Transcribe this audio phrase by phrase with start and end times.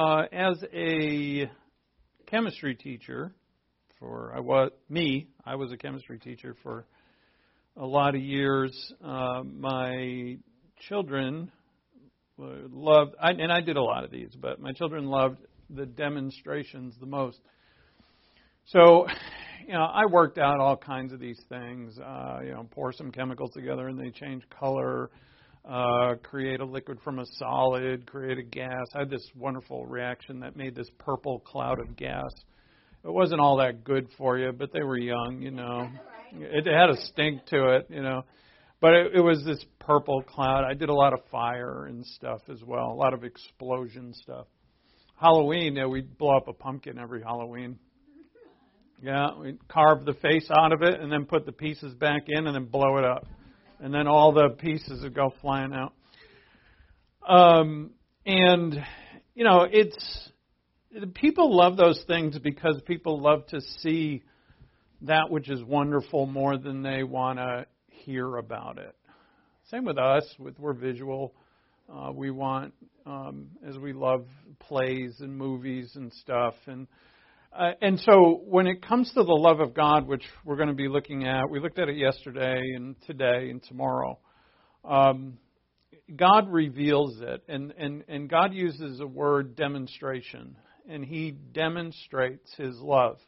[0.00, 1.50] Uh, as a
[2.24, 3.34] chemistry teacher,
[3.98, 6.86] for I was me, I was a chemistry teacher for
[7.76, 8.72] a lot of years.
[9.04, 10.38] Uh, my
[10.88, 11.52] children
[12.38, 15.36] loved, I, and I did a lot of these, but my children loved
[15.68, 17.40] the demonstrations the most.
[18.68, 19.06] So,
[19.66, 21.98] you know, I worked out all kinds of these things.
[21.98, 25.10] Uh, you know, pour some chemicals together and they change color.
[25.64, 28.86] Uh, create a liquid from a solid, create a gas.
[28.94, 32.32] I had this wonderful reaction that made this purple cloud of gas.
[33.04, 35.88] It wasn't all that good for you, but they were young, you know.
[36.32, 38.22] It had a stink to it, you know.
[38.80, 40.64] But it, it was this purple cloud.
[40.64, 44.46] I did a lot of fire and stuff as well, a lot of explosion stuff.
[45.20, 47.78] Halloween, yeah, we'd blow up a pumpkin every Halloween.
[49.02, 52.46] Yeah, we'd carve the face out of it and then put the pieces back in
[52.46, 53.24] and then blow it up.
[53.82, 55.94] And then all the pieces would go flying out.
[57.26, 57.90] Um,
[58.26, 58.76] and,
[59.34, 60.30] you know, it's,
[61.14, 64.22] people love those things because people love to see
[65.02, 68.94] that which is wonderful more than they want to hear about it.
[69.70, 71.32] Same with us, with we're visual.
[71.90, 72.74] Uh, we want,
[73.06, 74.26] um, as we love
[74.58, 76.86] plays and movies and stuff, and
[77.52, 80.74] uh, and so when it comes to the love of God, which we're going to
[80.74, 84.18] be looking at, we looked at it yesterday and today and tomorrow.
[84.84, 85.38] Um,
[86.14, 90.56] God reveals it, and, and, and God uses a word demonstration,
[90.88, 93.18] and He demonstrates His love.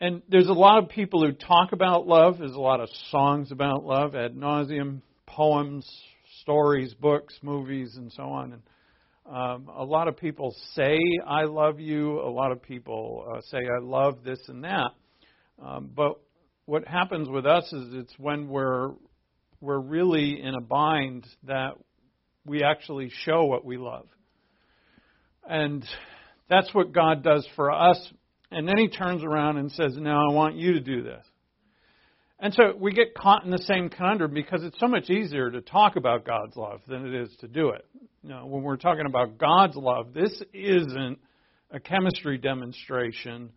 [0.00, 2.38] And there's a lot of people who talk about love.
[2.38, 5.88] There's a lot of songs about love, ad nauseum, poems,
[6.42, 8.52] stories, books, movies, and so on.
[8.52, 8.62] And
[9.26, 12.20] um, a lot of people say I love you.
[12.20, 14.90] A lot of people uh, say I love this and that.
[15.62, 16.20] Um, but
[16.66, 18.90] what happens with us is it's when we're
[19.60, 21.72] we're really in a bind that
[22.44, 24.06] we actually show what we love.
[25.48, 25.84] And
[26.50, 28.12] that's what God does for us
[28.54, 31.24] and then he turns around and says, Now I want you to do this.
[32.38, 35.60] And so we get caught in the same conundrum because it's so much easier to
[35.60, 37.84] talk about God's love than it is to do it.
[38.26, 41.18] Know, when we're talking about God's love, this isn't
[41.70, 43.50] a chemistry demonstration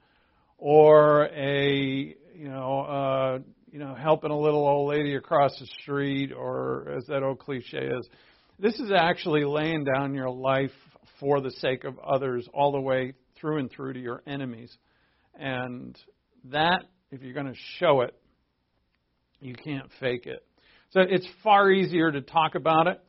[0.57, 3.39] or a you know uh,
[3.71, 7.77] you know helping a little old lady across the street or as that old cliche
[7.77, 8.09] is.
[8.59, 10.71] This is actually laying down your life
[11.21, 14.75] for the sake of others all the way through and through to your enemies.
[15.39, 15.97] And
[16.45, 18.13] that, if you're going to show it,
[19.39, 20.45] you can't fake it.
[20.89, 22.99] So it's far easier to talk about it.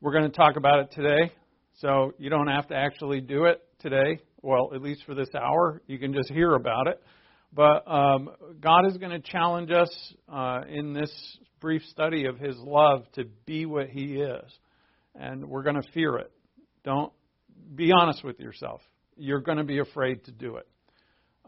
[0.00, 1.32] We're going to talk about it today.
[1.80, 4.20] So you don't have to actually do it today.
[4.42, 7.02] Well, at least for this hour, you can just hear about it.
[7.52, 9.90] But um, God is going to challenge us
[10.32, 11.10] uh, in this
[11.60, 14.44] brief study of His love to be what He is,
[15.16, 16.30] and we're going to fear it.
[16.84, 17.12] Don't
[17.74, 18.80] be honest with yourself.
[19.16, 20.68] You're going to be afraid to do it.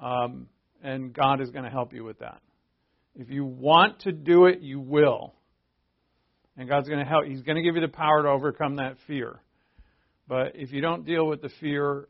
[0.03, 0.49] Um,
[0.83, 2.41] and God is going to help you with that.
[3.15, 5.35] If you want to do it, you will.
[6.57, 7.25] And God's going to help.
[7.25, 9.41] He's going to give you the power to overcome that fear.
[10.29, 12.09] But if you don't deal with the fear,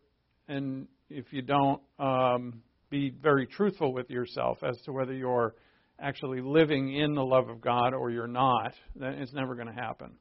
[0.48, 5.54] and if you don't um, be very truthful with yourself as to whether you're
[6.00, 9.74] actually living in the love of God or you're not, then it's never going to
[9.74, 10.12] happen.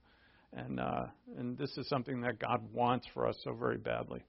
[0.53, 1.03] And uh,
[1.37, 4.23] and this is something that God wants for us so very badly.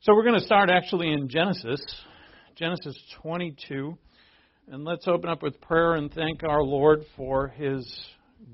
[0.00, 1.80] So we're going to start actually in Genesis
[2.56, 3.96] Genesis 22.
[4.68, 7.84] And let's open up with prayer and thank our Lord for his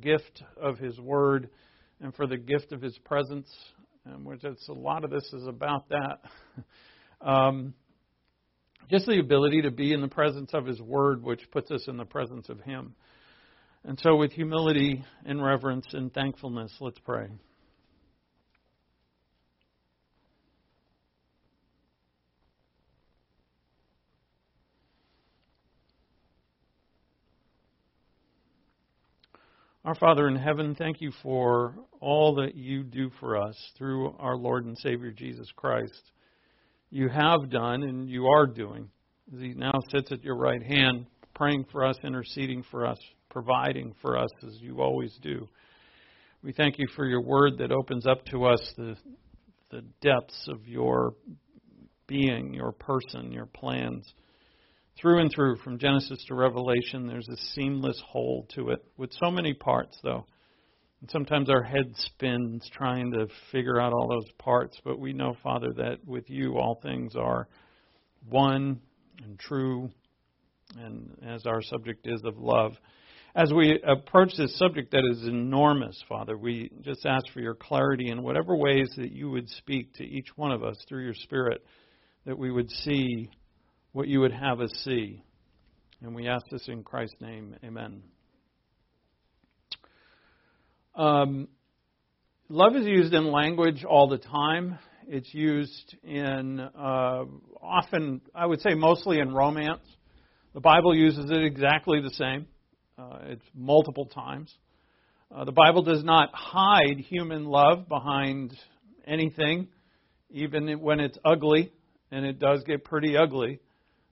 [0.01, 1.49] gift of his word
[2.01, 3.49] and for the gift of his presence,
[4.05, 6.21] and which it's a lot of this is about that.
[7.27, 7.75] um,
[8.91, 11.97] just the ability to be in the presence of his word, which puts us in
[11.97, 12.95] the presence of him.
[13.85, 17.29] And so, with humility and reverence and thankfulness, let's pray.
[29.87, 34.37] Our Father in heaven, thank you for all that you do for us through our
[34.37, 36.11] Lord and Savior Jesus Christ.
[36.91, 38.91] You have done and you are doing.
[39.39, 41.07] He now sits at your right hand,
[41.37, 42.99] praying for us, interceding for us,
[43.31, 45.49] providing for us as you always do.
[46.43, 48.97] We thank you for your word that opens up to us the,
[49.71, 51.15] the depths of your
[52.09, 54.05] being, your person, your plans
[55.01, 59.31] through and through, from Genesis to Revelation, there's a seamless whole to it, with so
[59.31, 60.25] many parts, though.
[61.01, 65.37] And sometimes our head spins trying to figure out all those parts, but we know,
[65.43, 67.49] Father, that with you all things are
[68.29, 68.81] one
[69.23, 69.91] and true,
[70.79, 72.73] and as our subject is of love.
[73.35, 78.09] As we approach this subject that is enormous, Father, we just ask for your clarity
[78.09, 81.63] in whatever ways that you would speak to each one of us through your Spirit,
[82.25, 83.29] that we would see
[83.97, 85.23] what you would have us see.
[86.03, 87.57] And we ask this in Christ's name.
[87.65, 88.03] Amen.
[90.95, 91.49] Um,
[92.51, 94.79] love is used in language all the time.
[95.09, 97.25] It's used in uh,
[97.63, 99.81] often, I would say, mostly in romance.
[100.53, 102.49] The Bible uses it exactly the same.
[102.99, 104.55] Uh, it's multiple times.
[105.35, 108.55] Uh, the Bible does not hide human love behind
[109.07, 109.69] anything,
[110.29, 111.73] even when it's ugly,
[112.11, 113.59] and it does get pretty ugly.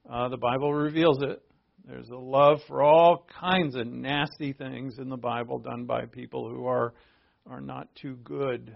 [0.08, 1.42] Uh, the Bible reveals it.
[1.86, 6.48] There's a love for all kinds of nasty things in the Bible done by people
[6.48, 6.94] who are
[7.46, 8.74] are not too good.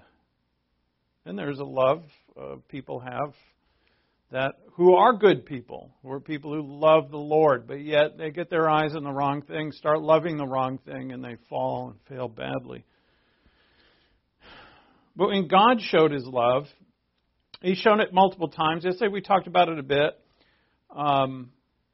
[1.24, 2.04] And there's a love
[2.38, 3.34] uh, people have
[4.30, 8.30] that who are good people, who are people who love the Lord, but yet they
[8.30, 11.88] get their eyes on the wrong thing, start loving the wrong thing, and they fall
[11.88, 12.84] and fail badly.
[15.16, 16.66] But when God showed His love,
[17.60, 18.84] He's shown it multiple times.
[18.84, 20.18] Yesterday we talked about it a bit.
[20.94, 21.50] Um,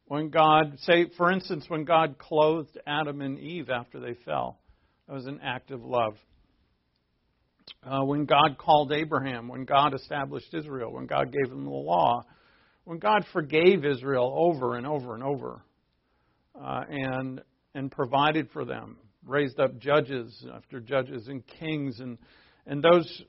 [0.07, 4.59] when God, say, for instance, when God clothed Adam and Eve after they fell,
[5.07, 6.15] that was an act of love.
[7.83, 12.25] Uh, when God called Abraham, when God established Israel, when God gave them the law,
[12.85, 15.63] when God forgave Israel over and over and over,
[16.61, 17.41] uh, and
[17.75, 22.19] and provided for them, raised up judges after judges and kings, and
[22.67, 23.23] and those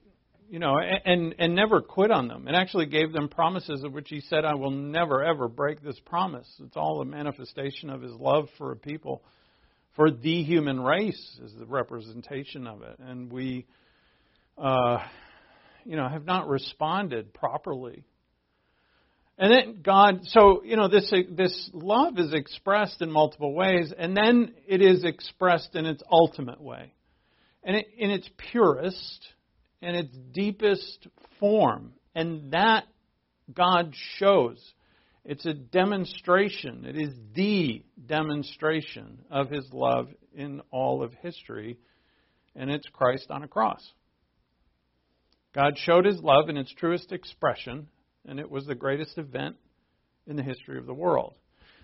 [0.50, 4.10] you know, and and never quit on them, and actually gave them promises of which
[4.10, 8.14] he said, "I will never ever break this promise." It's all a manifestation of his
[8.14, 9.24] love for a people,
[9.96, 13.66] for the human race is the representation of it, and we,
[14.58, 15.00] uh,
[15.84, 18.04] you know, have not responded properly.
[19.38, 24.16] And then God, so you know, this this love is expressed in multiple ways, and
[24.16, 26.94] then it is expressed in its ultimate way,
[27.64, 29.28] and it, in its purest
[29.82, 31.08] in its deepest
[31.40, 31.94] form.
[32.14, 32.86] And that
[33.54, 34.58] God shows.
[35.24, 36.86] It's a demonstration.
[36.86, 41.78] It is the demonstration of his love in all of history,
[42.56, 43.82] and it's Christ on a cross.
[45.54, 47.88] God showed his love in its truest expression,
[48.28, 49.56] and it was the greatest event
[50.28, 51.34] in the history of the world.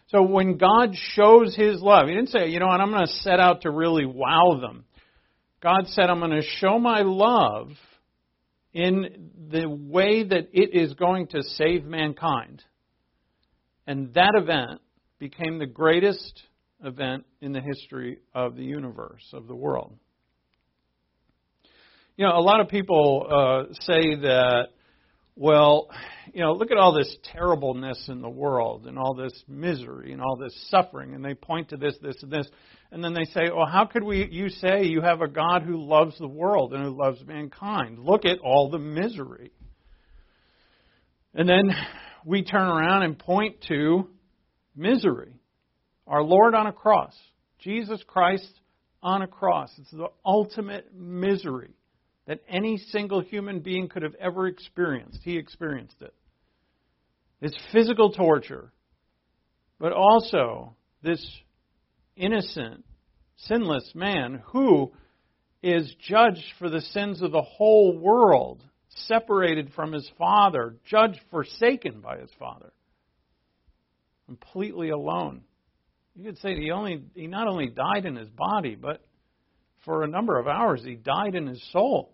[0.08, 3.14] So when God shows his love, he didn't say, you know what, I'm going to
[3.14, 4.84] set out to really wow them.
[5.62, 7.70] God said, I'm going to show my love
[8.74, 12.64] in the way that it is going to save mankind.
[13.86, 14.82] And that event
[15.20, 16.42] became the greatest
[16.84, 19.94] event in the history of the universe, of the world.
[22.18, 24.68] You know, a lot of people uh, say that,
[25.36, 25.90] well,
[26.34, 30.22] you know, look at all this terribleness in the world and all this misery and
[30.22, 32.48] all this suffering, and they point to this, this, and this.
[32.92, 35.82] And then they say, well, how could we, you say you have a God who
[35.82, 38.00] loves the world and who loves mankind?
[38.00, 39.52] Look at all the misery.
[41.34, 41.72] And then
[42.26, 44.10] we turn around and point to
[44.76, 45.34] misery.
[46.06, 47.16] Our Lord on a cross.
[47.60, 48.52] Jesus Christ
[49.02, 49.72] on a cross.
[49.78, 51.72] It's the ultimate misery
[52.28, 55.20] that any single human being could have ever experienced.
[55.24, 56.14] He experienced it.
[57.42, 58.72] It's physical torture,
[59.80, 61.26] but also this
[62.16, 62.86] innocent,
[63.36, 64.92] sinless man who
[65.64, 72.02] is judged for the sins of the whole world, separated from his father, judged forsaken
[72.02, 72.72] by his father,
[74.28, 75.42] completely alone.
[76.16, 79.02] You could say he only he not only died in his body, but
[79.86, 82.14] for a number of hours he died in his soul.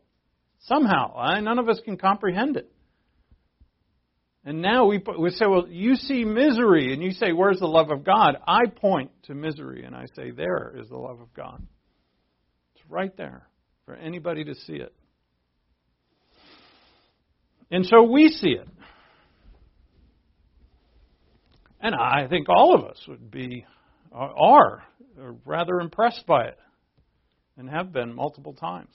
[0.62, 2.72] Somehow, none of us can comprehend it.
[4.44, 7.92] And now we, we say, well, you see misery, and you say, where's the love
[7.92, 8.38] of God?
[8.48, 11.62] I point to misery, and I say, there is the love of God.
[12.74, 13.46] It's right there
[13.86, 14.94] for anybody to see it.
[17.70, 18.70] And so we see it.
[21.82, 23.66] And I think all of us would be,
[24.14, 24.84] are,
[25.46, 26.58] rather impressed by it,
[27.58, 28.94] and have been multiple times.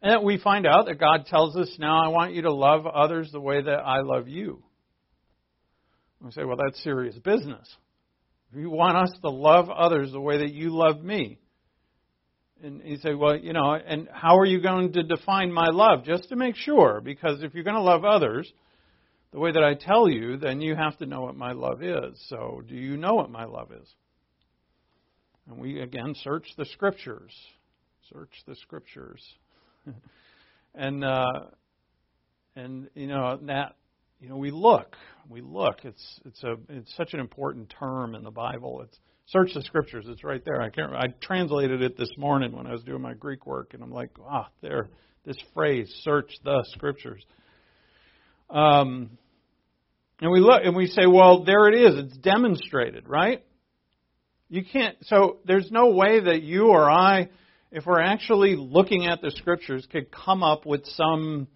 [0.00, 3.30] And we find out that God tells us, now I want you to love others
[3.32, 4.62] the way that I love you.
[6.20, 7.68] We say, well, that's serious business.
[8.54, 11.38] You want us to love others the way that you love me.
[12.62, 16.04] And you say, well, you know, and how are you going to define my love?
[16.04, 18.50] Just to make sure, because if you're going to love others
[19.32, 22.18] the way that I tell you, then you have to know what my love is.
[22.28, 23.88] So, do you know what my love is?
[25.48, 27.34] And we, again, search the scriptures.
[28.12, 29.22] Search the scriptures.
[30.74, 31.24] and, uh,
[32.54, 33.76] and, you know, that,
[34.20, 34.96] you know, we look.
[35.28, 35.84] We look.
[35.84, 38.82] It's, it's, a, it's such an important term in the Bible.
[38.82, 40.04] It's, search the scriptures.
[40.08, 40.60] It's right there.
[40.60, 40.92] I can't.
[40.92, 44.10] I translated it this morning when I was doing my Greek work, and I'm like,
[44.28, 44.88] ah, there.
[45.24, 47.22] This phrase, "search the scriptures."
[48.48, 49.18] Um,
[50.20, 52.04] and we look and we say, well, there it is.
[52.04, 53.44] It's demonstrated, right?
[54.48, 54.96] You can't.
[55.02, 57.28] So there's no way that you or I,
[57.70, 61.48] if we're actually looking at the scriptures, could come up with some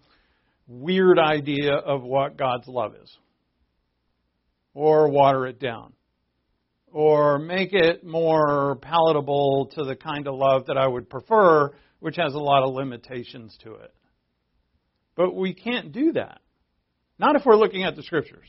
[0.67, 3.17] weird idea of what God's love is,
[4.73, 5.93] or water it down
[6.93, 12.15] or make it more palatable to the kind of love that I would prefer, which
[12.17, 13.93] has a lot of limitations to it.
[15.15, 16.39] But we can't do that.
[17.17, 18.47] Not if we're looking at the Scriptures.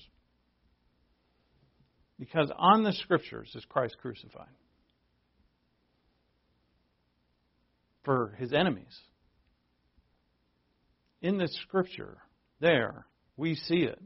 [2.18, 4.46] Because on the Scriptures is Christ crucified
[8.04, 8.98] for his enemies.
[11.22, 12.18] In the Scripture,
[12.60, 13.06] there,
[13.36, 14.00] we see it.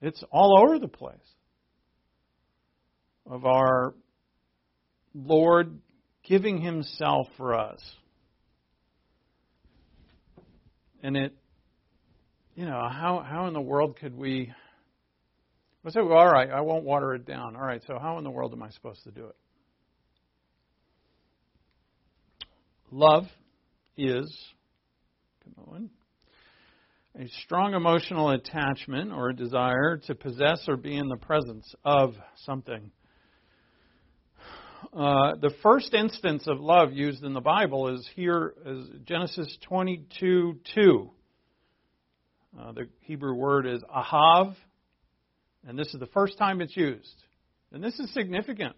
[0.00, 1.16] It's all over the place
[3.24, 3.94] of our
[5.14, 5.78] Lord
[6.24, 7.80] giving Himself for us.
[11.02, 11.34] And it,
[12.54, 14.52] you know, how, how in the world could we.
[15.84, 17.56] I say, well, all right, I won't water it down.
[17.56, 19.36] All right, so how in the world am I supposed to do it?
[22.92, 23.24] Love
[23.96, 24.32] is,
[27.18, 32.14] a strong emotional attachment or a desire to possess or be in the presence of
[32.44, 32.90] something.
[34.92, 40.60] Uh, the first instance of love used in the Bible is here is Genesis 22
[40.74, 41.10] 2.
[42.58, 44.54] Uh, the Hebrew word is ahav,
[45.66, 47.22] and this is the first time it's used.
[47.72, 48.74] And this is significant.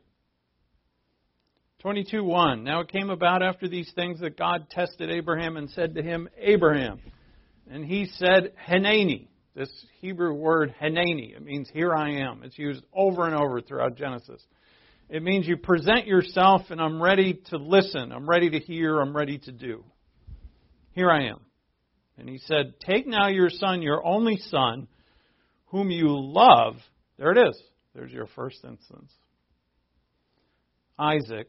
[1.81, 2.65] 22 1.
[2.65, 6.29] Now it came about after these things that God tested Abraham and said to him,
[6.39, 7.01] Abraham.
[7.71, 9.29] And he said, Hanani.
[9.55, 11.35] This Hebrew word, Hanani.
[11.37, 12.43] It means here I am.
[12.43, 14.43] It's used over and over throughout Genesis.
[15.09, 19.15] It means you present yourself and I'm ready to listen, I'm ready to hear, I'm
[19.15, 19.85] ready to do.
[20.93, 21.41] Here I am.
[22.17, 24.89] And he said, Take now your son, your only son,
[25.75, 26.77] whom you love.
[27.19, 27.61] There it is.
[27.97, 29.13] There's your first instance.
[30.97, 31.49] Isaac,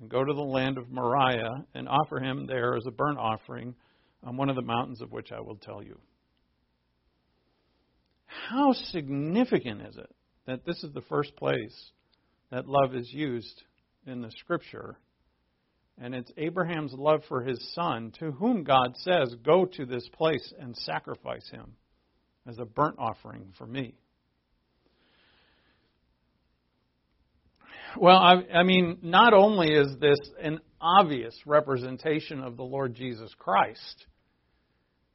[0.00, 3.74] and go to the land of Moriah and offer him there as a burnt offering
[4.24, 5.98] on one of the mountains of which I will tell you.
[8.24, 10.14] How significant is it
[10.46, 11.90] that this is the first place
[12.50, 13.64] that love is used
[14.06, 14.96] in the scripture.
[16.00, 20.54] And it's Abraham's love for his son, to whom God says, Go to this place
[20.58, 21.74] and sacrifice him
[22.48, 23.94] as a burnt offering for me.
[27.96, 33.30] Well, I, I, mean, not only is this an obvious representation of the Lord Jesus
[33.38, 34.06] Christ,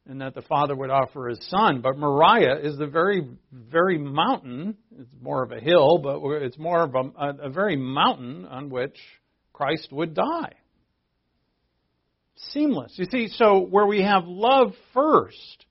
[0.06, 1.80] and that the father would offer his son.
[1.80, 4.76] But Moriah is the very, very mountain.
[4.98, 8.98] It's more of a hill, but it's more of a, a very mountain on which
[9.52, 10.52] Christ would die.
[12.50, 12.92] Seamless.
[12.96, 15.64] You see, so where we have love first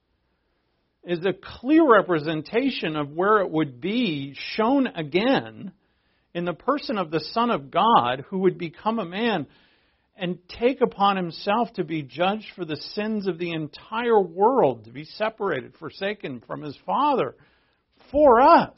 [1.04, 5.72] is a clear representation of where it would be shown again
[6.34, 9.46] in the person of the Son of God who would become a man
[10.16, 14.92] and take upon himself to be judged for the sins of the entire world, to
[14.92, 17.36] be separated, forsaken from his Father
[18.12, 18.76] for us.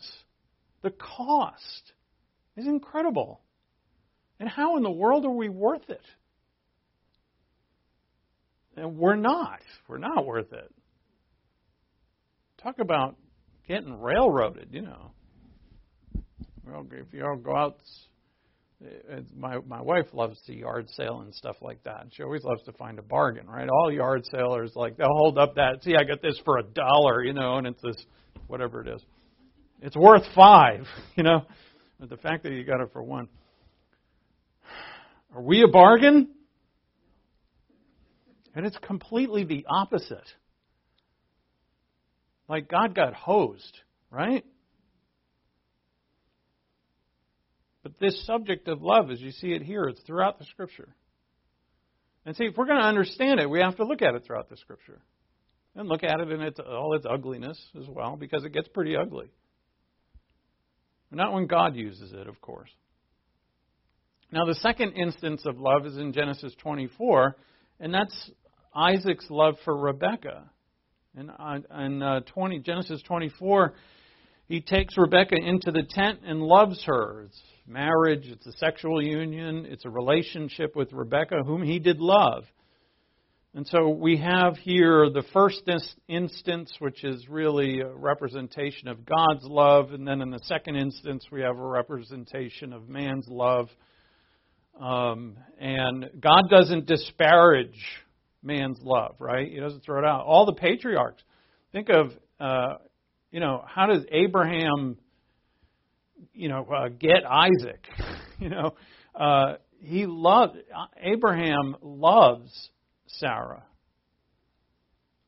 [0.81, 1.93] The cost
[2.55, 3.41] is incredible.
[4.39, 6.01] And how in the world are we worth it?
[8.77, 9.59] And we're not.
[9.87, 10.74] We're not worth it.
[12.65, 13.15] Talk about
[13.67, 15.11] getting railroaded, you know.
[16.65, 17.77] Well, if you all go out
[18.83, 22.07] uh, my my wife loves to yard sale and stuff like that.
[22.13, 23.69] She always loves to find a bargain, right?
[23.69, 27.23] All yard sailors like they'll hold up that see I got this for a dollar,
[27.23, 28.03] you know, and it's this
[28.47, 29.01] whatever it is.
[29.83, 31.45] It's worth five, you know.
[31.99, 33.27] But the fact that you got it for one.
[35.35, 36.29] Are we a bargain?
[38.55, 40.27] And it's completely the opposite.
[42.47, 43.77] Like God got hosed,
[44.11, 44.45] right?
[47.83, 50.89] But this subject of love, as you see it here, it's throughout the Scripture.
[52.25, 54.49] And see, if we're going to understand it, we have to look at it throughout
[54.49, 54.99] the Scripture.
[55.75, 58.95] And look at it in its, all its ugliness as well, because it gets pretty
[58.95, 59.29] ugly.
[61.11, 62.69] Not when God uses it, of course.
[64.31, 67.37] Now, the second instance of love is in Genesis 24,
[67.79, 68.31] and that's
[68.75, 70.49] Isaac's love for Rebekah.
[71.17, 73.73] Uh, in uh, 20, Genesis 24,
[74.49, 77.23] He takes Rebecca into the tent and loves her.
[77.27, 82.43] It's marriage, it's a sexual union, it's a relationship with Rebecca, whom he did love.
[83.53, 85.63] And so we have here the first
[86.09, 91.25] instance, which is really a representation of God's love, and then in the second instance,
[91.31, 93.69] we have a representation of man's love.
[94.77, 97.79] Um, and God doesn't disparage
[98.45, 99.51] man's love, right?
[99.51, 100.25] He doesn't throw it out.
[100.25, 101.23] All the patriarchs.
[101.71, 102.75] Think of, uh,
[103.31, 104.97] you know, how does Abraham,
[106.33, 107.85] you know, uh, get Isaac?
[108.39, 108.75] you know,
[109.13, 110.57] uh, he loved
[111.01, 112.69] Abraham loves
[113.07, 113.63] Sarah.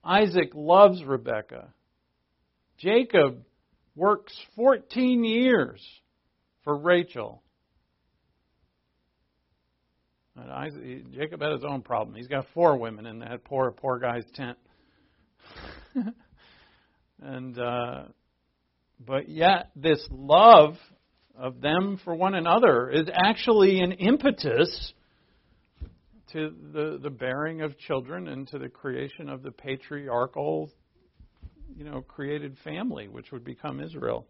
[0.03, 1.67] Isaac loves Rebekah.
[2.77, 3.43] Jacob
[3.95, 5.85] works 14 years
[6.63, 7.41] for Rachel.
[10.37, 12.15] Isaac, Jacob had his own problem.
[12.15, 14.57] He's got four women in that poor, poor guy's tent.
[17.21, 18.03] and uh,
[19.05, 20.75] but yet this love
[21.37, 24.93] of them for one another is actually an impetus
[26.33, 30.69] to the, the bearing of children and to the creation of the patriarchal,
[31.75, 34.25] you know, created family, which would become Israel.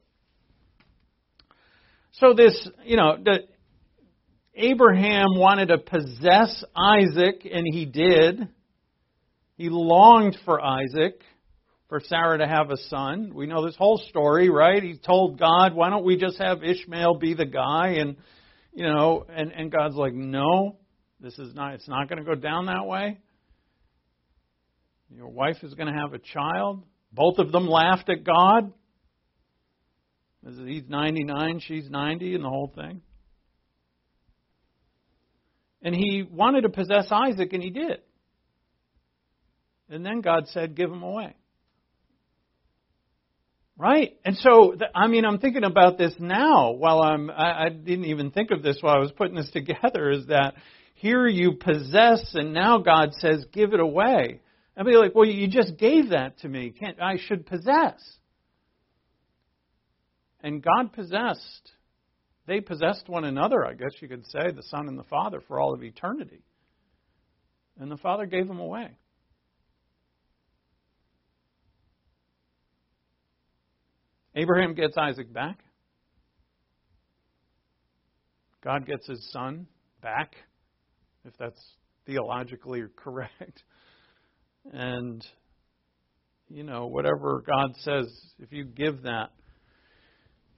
[2.11, 3.47] So this, you know, the,
[4.57, 8.47] Abraham wanted to possess Isaac, and he did.
[9.55, 11.21] He longed for Isaac,
[11.89, 13.31] for Sarah to have a son.
[13.33, 14.81] We know this whole story, right?
[14.81, 18.17] He told God, "Why don't we just have Ishmael be the guy?" And
[18.73, 20.77] you know, and and God's like, "No,
[21.19, 21.75] this is not.
[21.75, 23.19] It's not going to go down that way."
[25.15, 26.83] Your wife is going to have a child.
[27.13, 28.73] Both of them laughed at God.
[30.45, 33.01] He's 99, she's 90, and the whole thing.
[35.81, 37.99] And he wanted to possess Isaac, and he did.
[39.89, 41.35] And then God said, Give him away.
[43.77, 44.17] Right?
[44.25, 48.31] And so, I mean, I'm thinking about this now while I'm, I, I didn't even
[48.31, 50.55] think of this while I was putting this together, is that
[50.95, 54.41] here you possess, and now God says, Give it away.
[54.75, 56.71] I'd be like, Well, you just gave that to me.
[56.71, 58.01] Can't, I should possess.
[60.41, 61.71] And God possessed
[62.47, 65.59] they possessed one another, I guess you could say, the Son and the Father, for
[65.59, 66.41] all of eternity.
[67.79, 68.97] And the Father gave them away.
[74.35, 75.59] Abraham gets Isaac back.
[78.63, 79.67] God gets his son
[80.01, 80.35] back,
[81.25, 81.61] if that's
[82.05, 83.63] theologically correct.
[84.71, 85.25] And,
[86.49, 88.05] you know, whatever God says,
[88.39, 89.31] if you give that,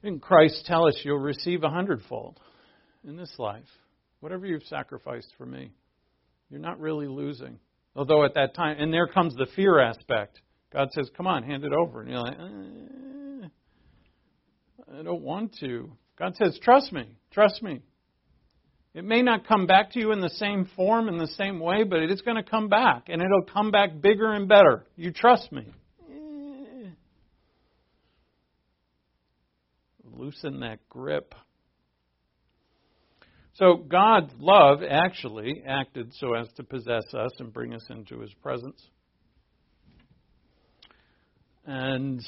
[0.04, 2.40] didn't Christ tell us you'll receive a hundredfold
[3.08, 3.68] in this life?
[4.22, 5.72] Whatever you've sacrificed for me,
[6.50, 7.60] you're not really losing.
[7.96, 10.40] Although at that time, and there comes the fear aspect.
[10.72, 12.02] God says, Come on, hand it over.
[12.02, 13.48] And you're like, eh,
[15.00, 15.92] I don't want to.
[16.18, 17.82] God says, Trust me, trust me.
[18.94, 21.84] It may not come back to you in the same form, in the same way,
[21.84, 24.86] but it is going to come back, and it'll come back bigger and better.
[24.96, 25.68] You trust me.
[30.20, 31.34] Loosen that grip.
[33.54, 38.34] So God's love actually acted so as to possess us and bring us into his
[38.42, 38.82] presence.
[41.66, 42.22] And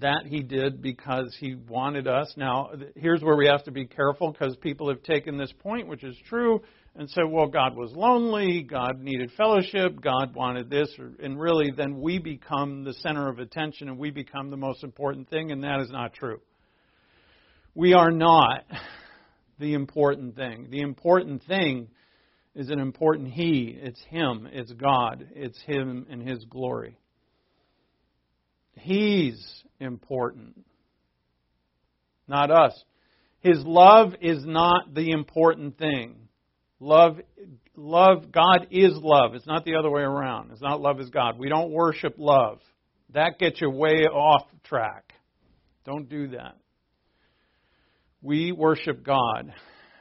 [0.00, 2.32] that he did because he wanted us.
[2.36, 6.04] Now, here's where we have to be careful because people have taken this point, which
[6.04, 6.62] is true,
[6.94, 10.88] and said, well, God was lonely, God needed fellowship, God wanted this,
[11.22, 15.30] and really then we become the center of attention and we become the most important
[15.30, 16.40] thing, and that is not true.
[17.74, 18.64] We are not
[19.58, 20.68] the important thing.
[20.70, 21.88] The important thing
[22.54, 23.74] is an important He.
[23.80, 24.46] It's Him.
[24.52, 25.26] It's God.
[25.34, 26.98] It's Him and His glory.
[28.74, 29.42] He's
[29.80, 30.64] important,
[32.28, 32.78] not us.
[33.40, 36.16] His love is not the important thing.
[36.82, 37.20] Love,
[37.76, 39.36] love, God is love.
[39.36, 40.50] It's not the other way around.
[40.50, 41.38] It's not love is God.
[41.38, 42.58] We don't worship love.
[43.14, 45.12] That gets you way off track.
[45.84, 46.56] Don't do that.
[48.20, 49.54] We worship God,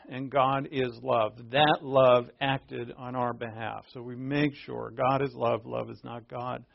[0.09, 1.33] and God is love.
[1.51, 3.85] That love acted on our behalf.
[3.93, 6.65] So we make sure God is love, love is not God.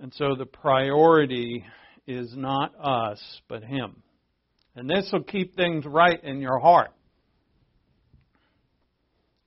[0.00, 1.64] And so the priority
[2.06, 4.02] is not us, but Him.
[4.76, 6.90] And this will keep things right in your heart.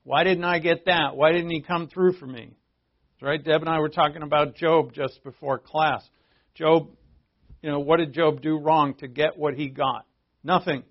[0.06, 1.18] Why didn't I get that?
[1.18, 2.52] Why didn't he come through for me?
[3.22, 3.44] Right?
[3.44, 6.08] Deb and I were talking about Job just before class.
[6.54, 6.90] Job,
[7.64, 10.06] you know, what did Job do wrong to get what he got?
[10.44, 10.84] Nothing.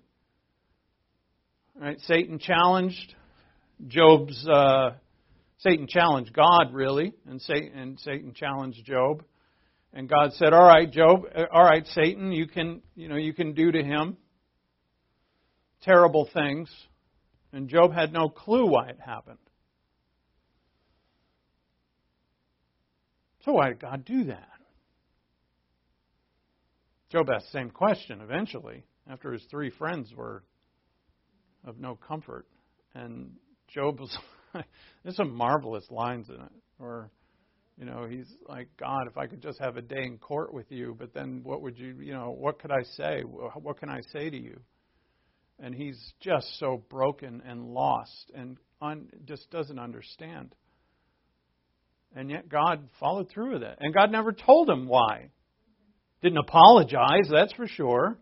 [1.79, 1.97] Right?
[2.01, 3.15] Satan challenged
[3.87, 4.45] Job's.
[4.45, 4.91] Uh,
[5.59, 9.23] Satan challenged God really, and Satan, and Satan challenged Job.
[9.93, 13.33] And God said, "All right, Job, uh, all right, Satan, you can, you know, you
[13.33, 14.17] can do to him
[15.83, 16.69] terrible things."
[17.55, 19.37] And Job had no clue why it happened.
[23.45, 24.49] So why did God do that?
[27.09, 30.43] Job asked the same question eventually after his three friends were
[31.63, 32.45] of no comfort.
[32.93, 33.31] And
[33.69, 34.17] Job was
[35.03, 36.51] there's some marvelous lines in it.
[36.77, 37.09] Or,
[37.77, 40.69] you know, he's like, God, if I could just have a day in court with
[40.73, 43.21] you, but then what would you, you know, what could I say?
[43.21, 44.59] What can I say to you?
[45.59, 50.53] And he's just so broken and lost and un, just doesn't understand.
[52.15, 53.77] And yet God followed through with it.
[53.79, 55.29] And God never told him why.
[56.21, 58.17] Didn't apologize, that's for sure.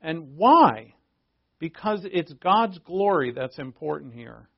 [0.00, 0.94] And why?
[1.58, 4.48] Because it's God's glory that's important here.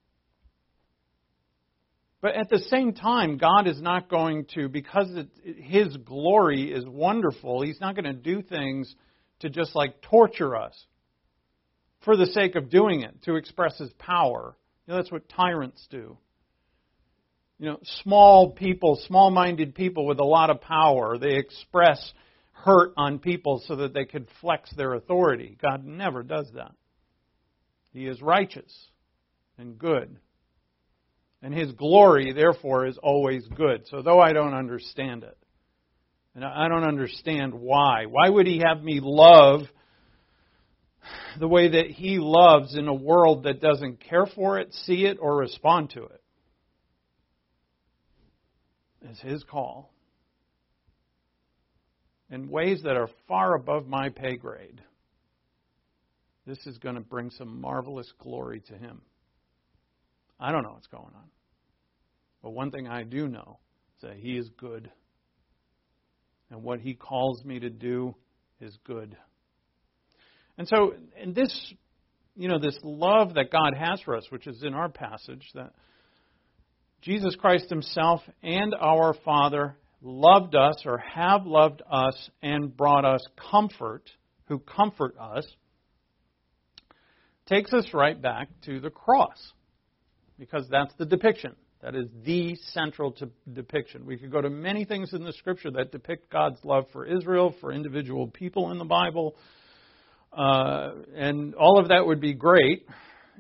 [2.21, 6.87] But at the same time, God is not going to, because it, His glory is
[6.87, 8.95] wonderful, He's not going to do things
[9.41, 10.73] to just like torture us
[12.05, 14.57] for the sake of doing it, to express His power.
[14.87, 16.19] You know, that's what tyrants do.
[17.59, 22.13] You know, small people, small minded people with a lot of power, they express
[22.51, 25.57] hurt on people so that they could flex their authority.
[25.61, 26.73] God never does that.
[27.93, 28.73] He is righteous
[29.59, 30.17] and good.
[31.43, 33.87] And His glory, therefore, is always good.
[33.91, 35.37] So, though I don't understand it,
[36.35, 39.63] and I don't understand why, why would He have me love
[41.39, 45.19] the way that He loves in a world that doesn't care for it, see it,
[45.21, 46.23] or respond to it?
[49.03, 49.93] It's His call
[52.31, 54.81] in ways that are far above my pay grade.
[56.47, 59.03] This is going to bring some marvelous glory to Him.
[60.41, 61.31] I don't know what's going on.
[62.43, 63.59] But one thing I do know
[63.97, 64.91] is that He is good.
[66.51, 68.17] And what He calls me to do
[68.61, 69.17] is good.
[70.59, 71.75] And so, in this,
[72.37, 75.73] you know, this love that God has for us, which is in our passage, that
[77.01, 83.23] Jesus Christ Himself and our Father loved us or have loved us and brought us
[83.51, 84.11] comfort,
[84.47, 85.47] who comfort us,
[87.47, 89.53] takes us right back to the cross.
[90.39, 91.55] Because that's the depiction.
[91.83, 93.15] That is the central
[93.53, 94.07] depiction.
[94.07, 97.55] We could go to many things in the scripture that depict God's love for Israel,
[97.61, 99.37] for individual people in the Bible.
[100.33, 102.87] Uh, and all of that would be great.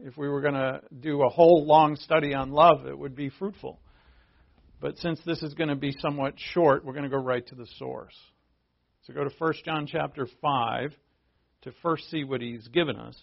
[0.02, 3.31] If we were going to do a whole long study on love, it would be
[3.31, 3.81] fruitful.
[4.81, 7.55] But since this is going to be somewhat short, we're going to go right to
[7.55, 8.14] the source.
[9.07, 10.92] So go to 1 John chapter 5
[11.62, 13.16] to first see what he's given us.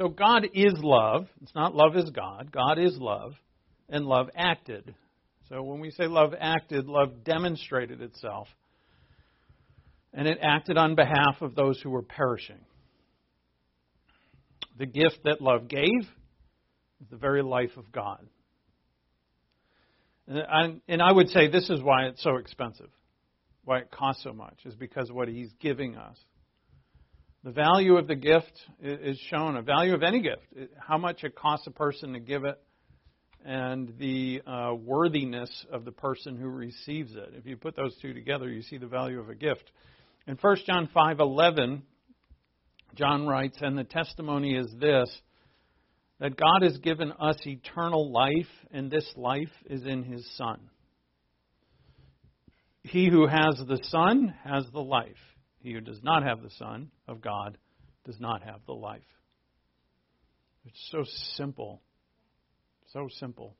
[0.00, 1.26] So God is love.
[1.42, 2.50] It's not love is God.
[2.50, 3.34] God is love,
[3.90, 4.94] and love acted.
[5.50, 8.48] So when we say love acted, love demonstrated itself
[10.14, 12.60] and it acted on behalf of those who were perishing.
[14.78, 18.26] The gift that love gave is the very life of God.
[20.26, 22.88] And I would say this is why it's so expensive,
[23.64, 26.16] why it costs so much, is because of what He's giving us.
[27.42, 30.42] The value of the gift is shown, a value of any gift,
[30.78, 32.60] how much it costs a person to give it,
[33.44, 37.32] and the uh, worthiness of the person who receives it.
[37.34, 39.72] If you put those two together, you see the value of a gift.
[40.26, 41.82] In 1 John 5:11,
[42.94, 45.08] John writes, "And the testimony is this:
[46.18, 50.60] that God has given us eternal life, and this life is in His Son.
[52.82, 55.16] He who has the Son has the life.
[55.62, 57.58] He who does not have the Son of God
[58.04, 59.02] does not have the life."
[60.64, 61.04] It's so
[61.36, 61.80] simple.
[62.92, 63.54] So simple.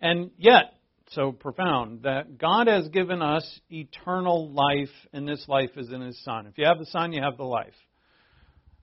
[0.00, 0.74] And yet,
[1.10, 6.22] so profound that God has given us eternal life, and this life is in His
[6.24, 6.46] Son.
[6.46, 7.74] If you have the Son, you have the life.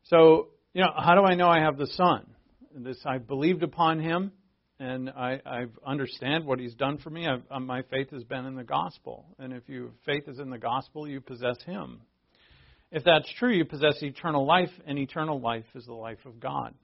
[0.06, 2.26] So, you know, how do I know I have the Son?
[2.76, 4.32] This I believed upon Him,
[4.80, 7.28] and I, I understand what He's done for me.
[7.28, 10.50] I've, uh, my faith has been in the gospel, and if your faith is in
[10.50, 12.02] the gospel, you possess Him.
[12.94, 16.76] If that's true, you possess eternal life, and eternal life is the life of God.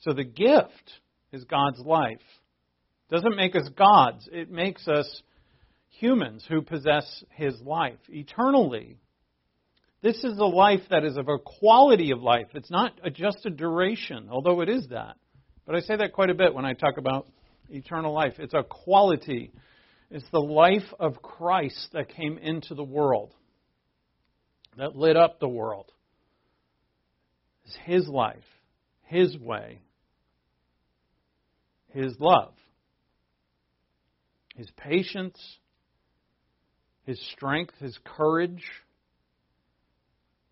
[0.00, 0.92] So the gift
[1.32, 2.20] is God's life
[3.08, 5.22] It doesn't make us gods, it makes us
[5.88, 8.98] humans who possess his life eternally.
[10.02, 12.48] This is a life that is of a quality of life.
[12.54, 15.16] It's not just a duration, although it is that.
[15.66, 17.26] But I say that quite a bit when I talk about
[17.70, 18.34] eternal life.
[18.38, 19.52] It's a quality.
[20.10, 23.34] It's the life of Christ that came into the world.
[24.76, 25.90] that lit up the world.
[27.64, 28.44] It's His life,
[29.02, 29.80] His way,
[31.88, 32.54] His love,
[34.56, 35.38] His patience,
[37.04, 38.64] His strength, His courage,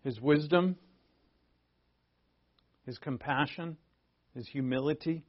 [0.03, 0.75] His wisdom,
[2.85, 3.77] His compassion,
[4.35, 5.23] His humility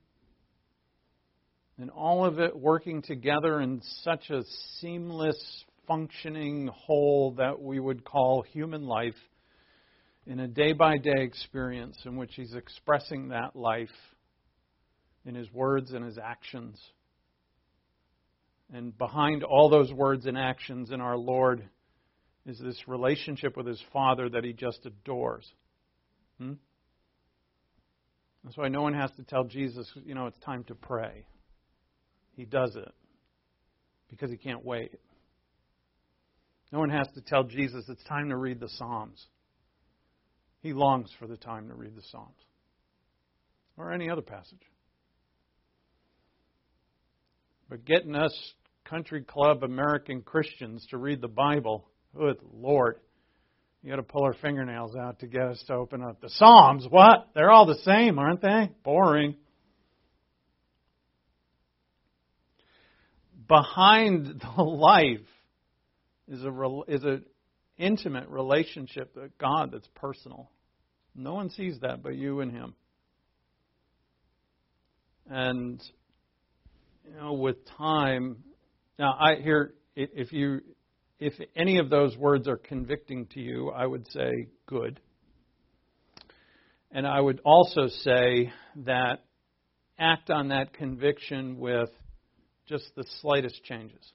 [1.81, 4.43] and all of it working together in such a
[4.79, 9.17] seamless, functioning whole that we would call human life
[10.27, 13.89] in a day by day experience in which he's expressing that life
[15.25, 16.79] in his words and his actions.
[18.73, 21.67] And behind all those words and actions in our Lord
[22.45, 25.51] is this relationship with his Father that he just adores.
[26.39, 26.53] Hmm?
[28.45, 31.25] That's why no one has to tell Jesus, you know, it's time to pray.
[32.41, 32.91] He does it
[34.09, 34.99] because he can't wait.
[36.73, 39.27] No one has to tell Jesus it's time to read the Psalms.
[40.63, 42.41] He longs for the time to read the Psalms
[43.77, 44.63] or any other passage.
[47.69, 48.33] But getting us
[48.87, 53.01] country club American Christians to read the Bible, good Lord,
[53.83, 56.87] you got to pull our fingernails out to get us to open up the Psalms.
[56.89, 57.29] What?
[57.35, 58.71] They're all the same, aren't they?
[58.83, 59.37] Boring.
[63.51, 65.19] Behind the life
[66.29, 67.25] is a is an
[67.77, 70.51] intimate relationship with God that's personal.
[71.15, 72.75] No one sees that but you and Him.
[75.29, 75.83] And
[77.05, 78.45] you know, with time,
[78.99, 80.61] now I hear if you
[81.19, 85.01] if any of those words are convicting to you, I would say good.
[86.93, 88.53] And I would also say
[88.85, 89.25] that
[89.99, 91.91] act on that conviction with
[92.71, 94.13] just the slightest changes.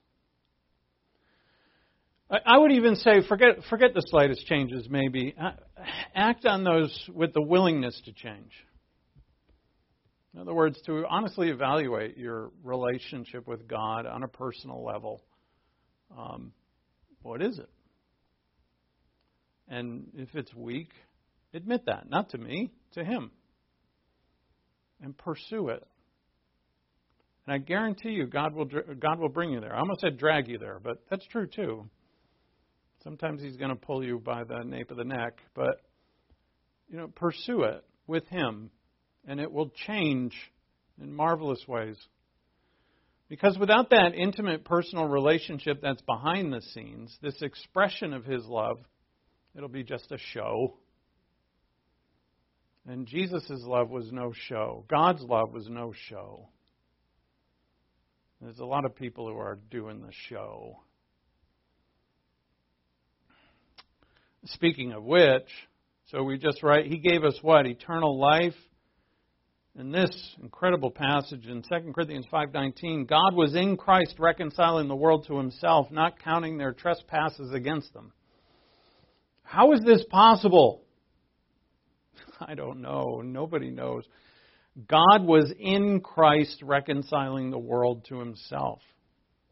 [2.28, 5.36] I would even say forget forget the slightest changes maybe.
[6.12, 8.50] Act on those with the willingness to change.
[10.34, 15.22] In other words, to honestly evaluate your relationship with God on a personal level.
[16.18, 16.52] Um,
[17.22, 17.70] what is it?
[19.68, 20.90] And if it's weak,
[21.54, 22.10] admit that.
[22.10, 23.30] Not to me, to Him.
[25.00, 25.86] And pursue it.
[27.46, 29.74] And I guarantee you, God will, God will bring you there.
[29.74, 31.88] I almost said drag you there, but that's true too.
[33.04, 35.80] Sometimes He's going to pull you by the nape of the neck, but
[36.88, 38.70] you know, pursue it with Him,
[39.26, 40.34] and it will change
[41.00, 41.96] in marvelous ways.
[43.28, 48.78] Because without that intimate personal relationship that's behind the scenes, this expression of His love,
[49.56, 50.74] it'll be just a show.
[52.88, 54.84] And Jesus' love was no show.
[54.88, 56.48] God's love was no show.
[58.40, 60.80] There's a lot of people who are doing the show.
[64.44, 65.48] Speaking of which,
[66.10, 67.66] so we just write, He gave us what?
[67.66, 68.54] Eternal life.
[69.78, 70.10] In this
[70.42, 75.90] incredible passage in 2 Corinthians 5:19, God was in Christ reconciling the world to himself,
[75.90, 78.12] not counting their trespasses against them.
[79.42, 80.82] How is this possible?
[82.40, 83.22] I don't know.
[83.22, 84.04] Nobody knows.
[84.88, 88.80] God was in Christ reconciling the world to himself.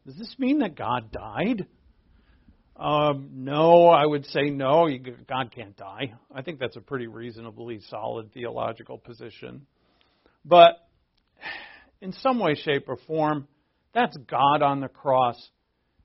[0.06, 1.66] Does this mean that God died?
[2.76, 4.88] Um, no, I would say no.
[5.26, 6.12] God can't die.
[6.34, 9.66] I think that's a pretty reasonably solid theological position.
[10.44, 10.74] But
[12.02, 13.48] in some way, shape, or form,
[13.94, 15.36] that's God on the cross,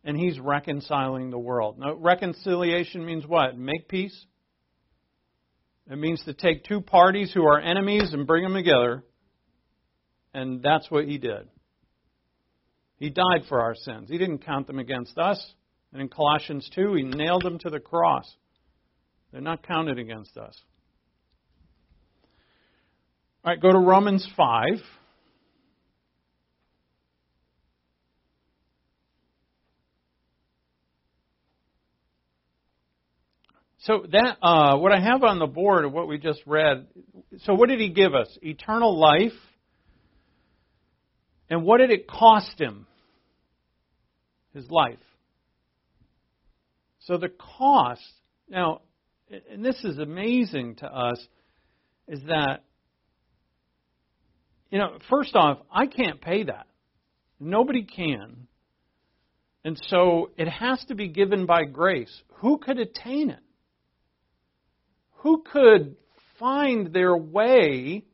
[0.06, 1.78] and He's reconciling the world.
[1.78, 3.58] Now, reconciliation means what?
[3.58, 4.18] Make peace?
[5.92, 9.04] It means to take two parties who are enemies and bring them together
[10.34, 11.48] and that's what he did.
[12.98, 14.10] He died for our sins.
[14.10, 15.54] He didn't count them against us.
[15.94, 18.26] And in Colossians 2, he nailed them to the cross.
[19.32, 20.56] They're not counted against us.
[23.44, 24.68] All right, go to Romans 5.
[33.84, 36.88] So that uh, what I have on the board of what we just read.
[37.44, 38.28] So what did he give us?
[38.42, 39.32] Eternal life
[41.50, 42.86] and what did it cost him?
[44.54, 45.00] His life.
[47.00, 48.02] So the cost,
[48.50, 48.82] now,
[49.52, 51.20] and this is amazing to us,
[52.08, 52.64] is that,
[54.70, 56.68] you know, first off, I can't pay that.
[57.40, 58.48] Nobody can.
[59.64, 62.14] And so it has to be given by grace.
[62.36, 63.40] Who could attain it?
[65.18, 65.96] Who could
[66.40, 68.06] find their way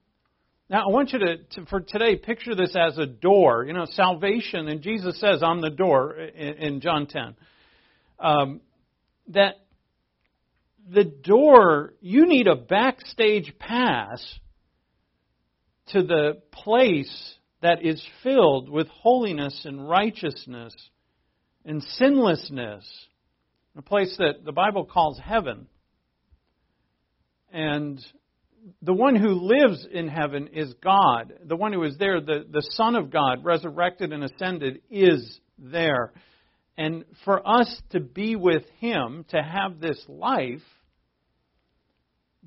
[0.68, 3.66] now, I want you to, to, for today, picture this as a door.
[3.66, 7.36] You know, salvation, and Jesus says, I'm the door in, in John 10.
[8.20, 8.62] Um,
[9.28, 9.56] that
[10.90, 14.24] the door, you need a backstage pass
[15.90, 20.74] to the place that is filled with holiness and righteousness
[21.64, 22.86] and sinlessness,
[23.78, 25.68] a place that the Bible calls heaven.
[27.52, 28.04] And
[28.82, 31.34] the one who lives in heaven is God.
[31.44, 36.14] The one who is there, the, the Son of God, resurrected and ascended, is there.
[36.78, 40.62] And for us to be with Him, to have this life,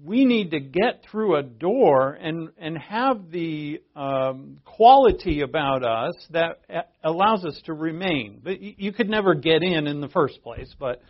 [0.04, 6.14] we need to get through a door and, and have the um, quality about us
[6.30, 6.60] that
[7.02, 8.40] allows us to remain.
[8.42, 11.02] But you could never get in in the first place, but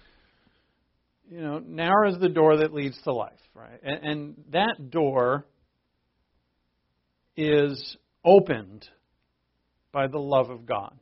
[1.30, 3.80] you know, narrow is the door that leads to life, right?
[3.82, 5.46] And, and that door
[7.36, 8.88] is opened
[9.92, 10.98] by the love of God.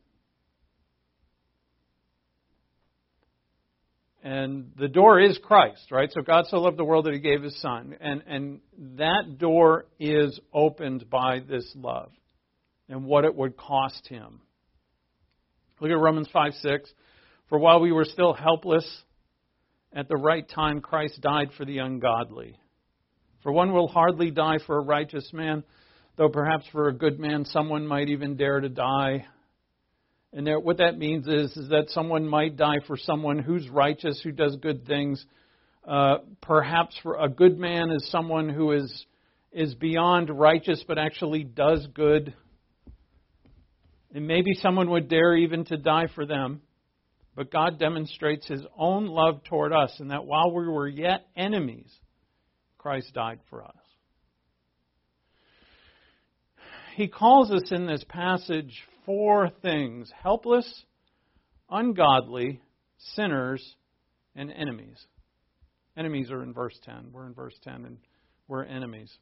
[4.23, 6.11] And the door is Christ, right?
[6.13, 7.95] So God so loved the world that he gave his son.
[8.01, 8.61] And, and
[8.97, 12.11] that door is opened by this love
[12.89, 14.41] and what it would cost him.
[15.81, 16.91] Look at Romans 5 6.
[17.49, 18.85] For while we were still helpless,
[19.97, 22.57] at the right time Christ died for the ungodly.
[23.43, 25.65] For one will hardly die for a righteous man,
[26.17, 29.27] though perhaps for a good man someone might even dare to die.
[30.35, 34.21] And there, what that means is, is that someone might die for someone who's righteous,
[34.23, 35.25] who does good things.
[35.89, 39.07] Uh, perhaps for a good man is someone who is
[39.53, 42.35] is beyond righteous but actually does good.
[44.13, 46.61] And maybe someone would dare even to die for them.
[47.37, 51.93] But God demonstrates his own love toward us in that while we were yet enemies,
[52.79, 53.75] Christ died for us.
[56.97, 60.85] He calls us in this passage four things helpless,
[61.69, 62.63] ungodly,
[63.15, 63.63] sinners,
[64.35, 65.05] and enemies.
[65.95, 67.11] Enemies are in verse 10.
[67.13, 67.99] We're in verse 10, and
[68.49, 69.13] we're enemies.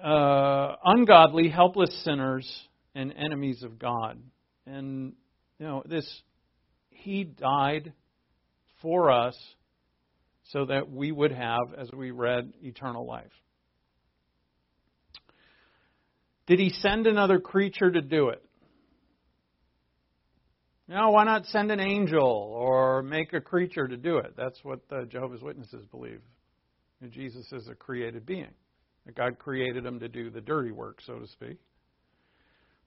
[0.00, 2.48] Uh, ungodly, helpless sinners,
[2.94, 4.20] and enemies of God.
[4.68, 5.14] And,
[5.58, 6.06] you know, this,
[6.90, 7.92] he died
[8.82, 9.36] for us
[10.52, 13.32] so that we would have, as we read, eternal life.
[16.46, 18.42] Did he send another creature to do it?
[20.88, 24.34] No, why not send an angel or make a creature to do it?
[24.36, 26.22] That's what the Jehovah's Witnesses believe.
[27.10, 28.54] Jesus is a created being.
[29.04, 31.58] That God created him to do the dirty work, so to speak.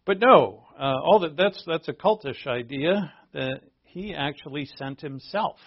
[0.05, 5.57] But no, uh, all that that's that's a cultish idea that he actually sent himself.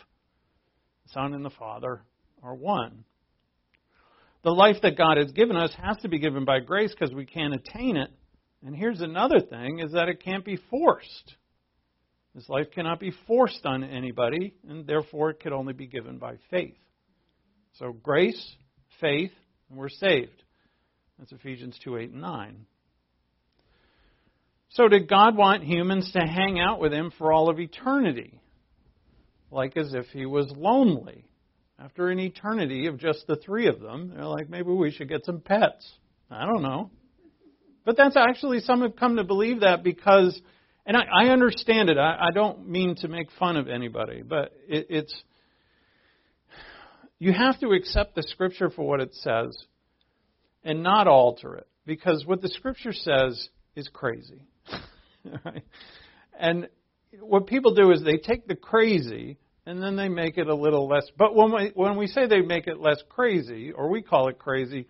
[1.04, 2.02] The Son and the Father
[2.42, 3.04] are one.
[4.42, 7.26] The life that God has given us has to be given by grace because we
[7.26, 8.10] can't attain it.
[8.64, 11.34] And here's another thing is that it can't be forced.
[12.34, 16.36] This life cannot be forced on anybody, and therefore it could only be given by
[16.50, 16.76] faith.
[17.78, 18.54] So grace,
[19.00, 19.32] faith,
[19.70, 20.42] and we're saved.
[21.18, 22.66] That's Ephesians 2 8 and 9.
[24.74, 28.40] So, did God want humans to hang out with Him for all of eternity?
[29.50, 31.24] Like as if He was lonely.
[31.78, 35.24] After an eternity of just the three of them, they're like, maybe we should get
[35.24, 35.88] some pets.
[36.28, 36.90] I don't know.
[37.84, 40.40] But that's actually, some have come to believe that because,
[40.86, 41.98] and I, I understand it.
[41.98, 45.22] I, I don't mean to make fun of anybody, but it, it's,
[47.18, 49.56] you have to accept the Scripture for what it says
[50.64, 51.68] and not alter it.
[51.86, 54.42] Because what the Scripture says is crazy.
[55.44, 55.64] right?
[56.38, 56.68] And
[57.20, 60.88] what people do is they take the crazy and then they make it a little
[60.88, 61.06] less.
[61.16, 64.38] But when we when we say they make it less crazy, or we call it
[64.38, 64.86] crazy,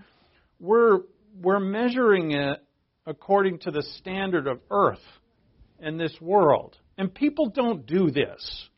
[0.59, 1.01] we're
[1.41, 2.59] we're measuring it
[3.07, 5.03] according to the standard of earth
[5.79, 6.77] and this world.
[6.97, 8.69] And people don't do this.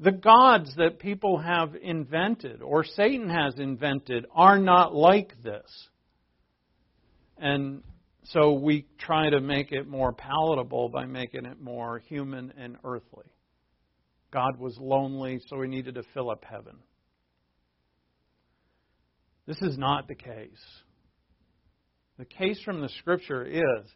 [0.00, 5.88] The gods that people have invented or Satan has invented are not like this.
[7.38, 7.82] And
[8.24, 13.26] so we try to make it more palatable by making it more human and earthly.
[14.32, 16.76] God was lonely, so he needed to fill up heaven.
[19.46, 20.64] This is not the case.
[22.18, 23.86] The case from the scripture is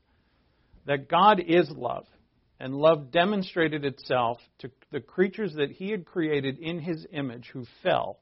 [0.86, 2.06] that God is love,
[2.58, 7.64] and love demonstrated itself to the creatures that he had created in his image who
[7.82, 8.18] fell,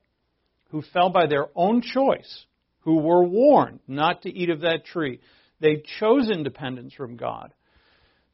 [0.70, 2.44] who fell by their own choice,
[2.80, 5.20] who were warned not to eat of that tree.
[5.64, 7.54] They chose independence from God.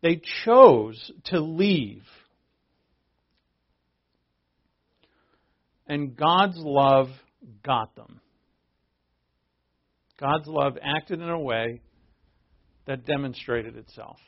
[0.02, 2.02] They chose to leave.
[5.86, 7.06] And God's love
[7.64, 8.20] got them.
[10.18, 11.82] God's love acted in a way
[12.86, 14.18] that demonstrated itself.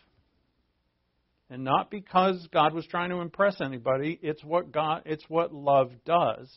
[1.51, 5.91] And not because God was trying to impress anybody, it's what God it's what love
[6.07, 6.49] does,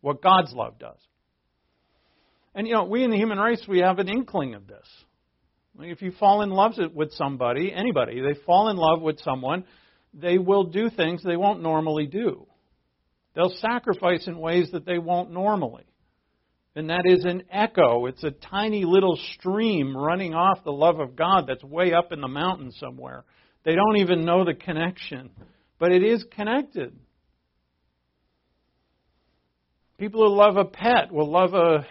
[0.00, 0.98] what God's love does.
[2.52, 4.88] And you know, we in the human race we have an inkling of this.
[5.80, 9.64] If you fall in love with somebody, anybody, they fall in love with someone,
[10.12, 12.46] they will do things they won't normally do.
[13.34, 15.84] They'll sacrifice in ways that they won't normally.
[16.76, 18.06] And that is an echo.
[18.06, 22.20] It's a tiny little stream running off the love of God that's way up in
[22.20, 23.24] the mountain somewhere.
[23.64, 25.30] They don't even know the connection,
[25.78, 26.96] but it is connected.
[29.98, 31.86] People who love a pet will love a.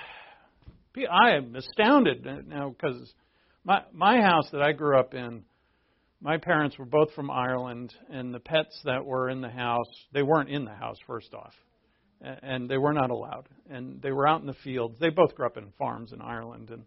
[1.09, 3.13] I am astounded now because
[3.63, 5.43] my my house that I grew up in,
[6.21, 10.23] my parents were both from Ireland, and the pets that were in the house, they
[10.23, 11.53] weren't in the house first off,
[12.21, 14.97] and they were not allowed, and they were out in the fields.
[14.99, 16.83] They both grew up in farms in Ireland, and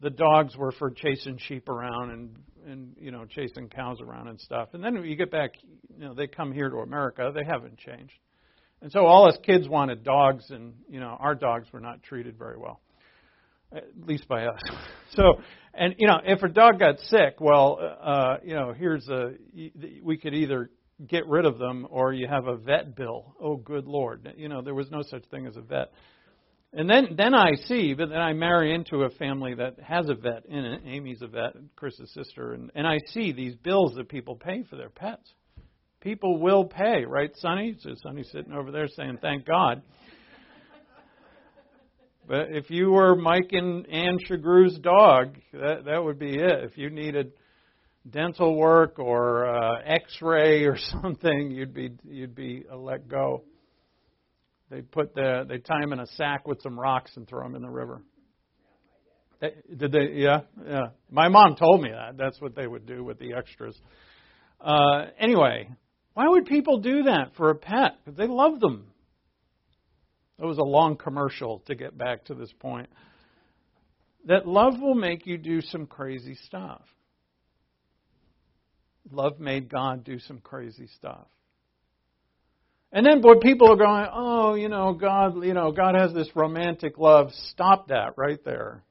[0.00, 2.36] the dogs were for chasing sheep around and
[2.66, 4.70] and you know chasing cows around and stuff.
[4.72, 5.52] And then you get back,
[5.96, 8.18] you know they come here to America, they haven't changed,
[8.80, 12.38] and so all us kids wanted dogs, and you know our dogs were not treated
[12.38, 12.80] very well
[13.76, 14.60] at least by us.
[15.12, 15.40] So,
[15.72, 19.34] and you know, if a dog got sick, well, uh, you know, here's a
[20.02, 20.68] we could either
[21.06, 23.34] get rid of them or you have a vet bill.
[23.40, 24.30] Oh, good lord!
[24.36, 25.92] You know, there was no such thing as a vet.
[26.72, 30.14] And then then I see, but then I marry into a family that has a
[30.14, 30.82] vet in it.
[30.84, 34.76] Amy's a vet, Chris's sister, and and I see these bills that people pay for
[34.76, 35.32] their pets.
[36.00, 37.76] People will pay, right, Sonny?
[37.80, 39.82] So Sonny's sitting over there saying, "Thank God."
[42.26, 46.64] But if you were Mike and Ann Chagrew's dog, that that would be it.
[46.64, 47.32] If you needed
[48.08, 53.44] dental work or uh, X-ray or something, you'd be you'd be uh, let go.
[54.70, 57.54] They put the they tie him in a sack with some rocks and throw him
[57.54, 58.02] in the river.
[59.40, 60.12] Did they?
[60.14, 60.86] Yeah, yeah.
[61.10, 62.16] My mom told me that.
[62.16, 63.78] That's what they would do with the extras.
[64.60, 65.68] Uh, anyway,
[66.14, 67.98] why would people do that for a pet?
[68.04, 68.86] Because they love them.
[70.38, 72.88] It was a long commercial to get back to this point.
[74.26, 76.82] That love will make you do some crazy stuff.
[79.10, 81.26] Love made God do some crazy stuff.
[82.92, 86.28] And then boy, people are going, oh, you know, God, you know, God has this
[86.34, 87.30] romantic love.
[87.50, 88.82] Stop that right there.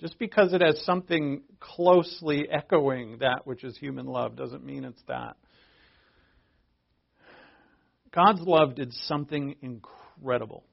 [0.00, 5.02] Just because it has something closely echoing that which is human love doesn't mean it's
[5.08, 5.36] that.
[8.12, 10.64] God's love did something incredible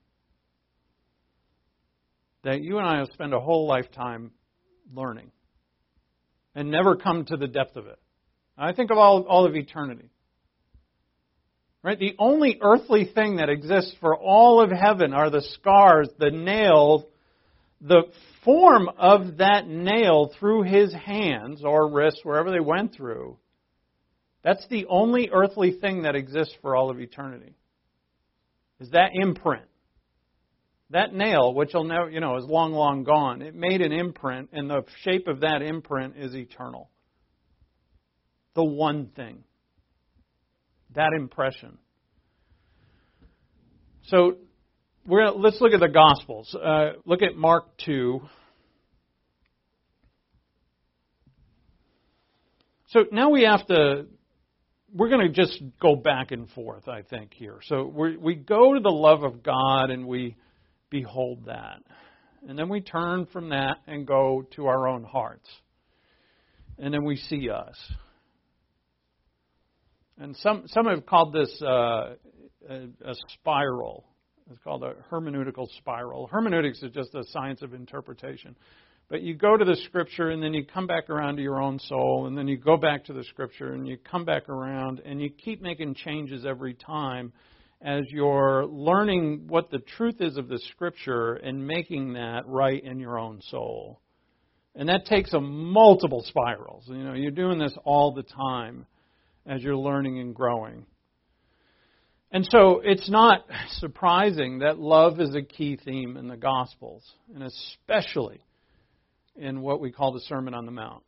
[2.48, 4.32] that you and I have spent a whole lifetime
[4.94, 5.32] learning
[6.56, 8.00] and never come to the depth of it.
[8.58, 10.10] I think of all, all of eternity.
[11.84, 12.00] Right?
[12.00, 17.04] The only earthly thing that exists for all of heaven are the scars, the nails,
[17.82, 18.04] the
[18.46, 23.38] form of that nail through his hands or wrists, wherever they went through.
[24.42, 27.56] That's the only earthly thing that exists for all of eternity.
[28.80, 29.66] Is that imprint.
[30.92, 34.50] That nail, which will never, you know, is long, long gone, it made an imprint,
[34.54, 36.90] and the shape of that imprint is eternal.
[38.56, 39.44] The one thing.
[40.96, 41.78] That impression.
[44.06, 44.38] So,
[45.06, 46.56] we're let's look at the Gospels.
[46.56, 48.22] Uh, look at Mark 2.
[52.90, 54.06] So now we have to,
[54.94, 57.60] we're going to just go back and forth, I think, here.
[57.64, 60.38] So we we go to the love of God and we
[60.90, 61.82] behold that.
[62.48, 65.50] And then we turn from that and go to our own hearts.
[66.78, 67.76] And then we see us.
[70.20, 72.16] And some, some have called this uh,
[72.70, 72.76] a,
[73.06, 74.06] a spiral.
[74.52, 76.28] It's called a hermeneutical spiral.
[76.28, 78.56] Hermeneutics is just a science of interpretation.
[79.10, 81.80] But you go to the scripture and then you come back around to your own
[81.80, 85.22] soul and then you go back to the scripture and you come back around and
[85.22, 87.32] you keep making changes every time
[87.82, 93.00] as you're learning what the truth is of the Scripture and making that right in
[93.00, 94.02] your own soul.
[94.76, 96.86] And that takes a multiple spirals.
[96.88, 98.86] You know, you're doing this all the time
[99.46, 100.86] as you're learning and growing.
[102.32, 103.46] And so it's not
[103.80, 107.04] surprising that love is a key theme in the Gospels,
[107.34, 108.42] and especially
[109.36, 111.04] in what we call the Sermon on the Mount.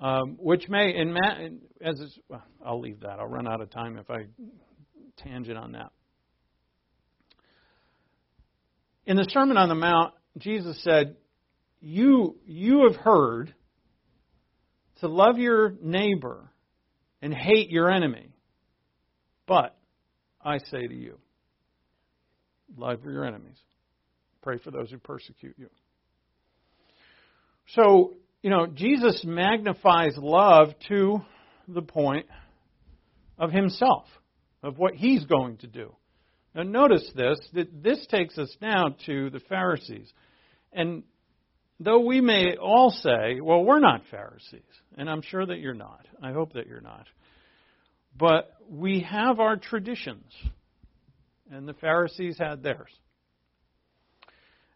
[0.00, 1.38] Um, which may, in Matt,
[1.80, 3.18] as well, I'll leave that.
[3.20, 4.26] I'll run out of time if I
[5.18, 5.90] tangent on that.
[9.06, 11.16] In the Sermon on the Mount, Jesus said,
[11.80, 13.54] You, you have heard
[15.00, 16.48] to love your neighbor
[17.20, 18.30] and hate your enemy.
[19.46, 19.76] But
[20.44, 21.18] I say to you,
[22.76, 23.58] love your enemies.
[24.42, 25.68] Pray for those who persecute you.
[27.74, 31.22] So, you know, Jesus magnifies love to
[31.68, 32.26] the point
[33.38, 34.04] of himself,
[34.62, 35.94] of what he's going to do.
[36.54, 40.12] Now, notice this, that this takes us now to the Pharisees.
[40.72, 41.02] And
[41.80, 44.60] though we may all say, well, we're not Pharisees,
[44.96, 46.06] and I'm sure that you're not.
[46.22, 47.06] I hope that you're not.
[48.16, 50.30] But we have our traditions,
[51.50, 52.90] and the Pharisees had theirs.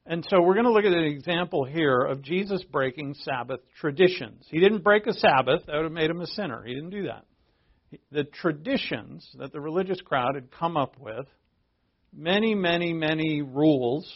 [0.06, 4.46] And so we're going to look at an example here of Jesus breaking Sabbath traditions.
[4.48, 6.62] He didn't break a Sabbath, that would have made him a sinner.
[6.64, 7.24] He didn't do that.
[8.10, 11.26] The traditions that the religious crowd had come up with,
[12.12, 14.10] many, many, many rules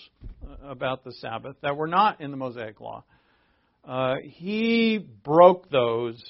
[0.62, 3.04] about the Sabbath that were not in the Mosaic Law,
[3.84, 6.22] uh, he broke those,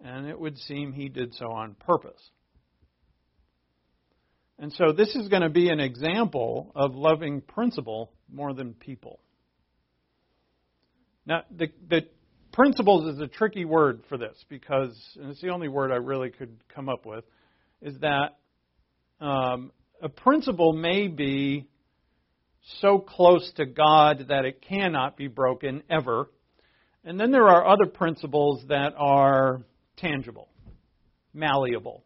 [0.00, 2.20] and it would seem he did so on purpose.
[4.58, 9.20] And so this is going to be an example of loving principle more than people.
[11.26, 12.02] Now, the, the
[12.56, 16.30] principles is a tricky word for this because, and it's the only word I really
[16.30, 17.22] could come up with,
[17.82, 18.38] is that
[19.20, 19.70] um,
[20.02, 21.68] a principle may be
[22.80, 26.30] so close to God that it cannot be broken ever.
[27.04, 29.60] And then there are other principles that are
[29.98, 30.48] tangible,
[31.34, 32.04] malleable.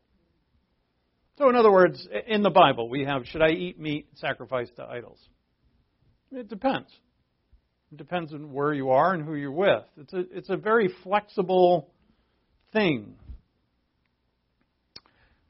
[1.38, 4.82] So, in other words, in the Bible, we have should I eat meat sacrificed to
[4.82, 5.20] idols?
[6.32, 6.88] It depends.
[7.92, 9.84] It depends on where you are and who you're with.
[9.96, 11.90] It's a, it's a very flexible
[12.72, 13.14] thing.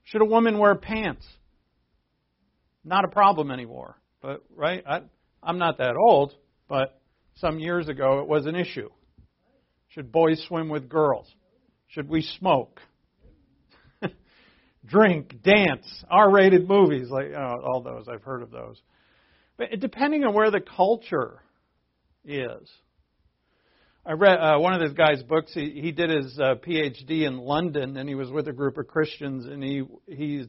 [0.04, 1.26] Should a woman wear pants?
[2.82, 3.96] Not a problem anymore.
[4.22, 4.82] But, right?
[4.86, 5.00] I,
[5.42, 6.34] I'm not that old,
[6.68, 7.00] but
[7.36, 8.88] some years ago it was an issue.
[9.88, 11.26] Should boys swim with girls?
[11.88, 12.80] Should we smoke?
[14.86, 18.06] Drink, dance, R rated movies, like you know, all those.
[18.08, 18.80] I've heard of those.
[19.58, 21.42] But depending on where the culture
[22.24, 22.68] is.
[24.04, 25.52] I read uh, one of this guy's books.
[25.52, 28.86] He, he did his uh, PhD in London, and he was with a group of
[28.86, 29.44] Christians.
[29.44, 30.46] And he he's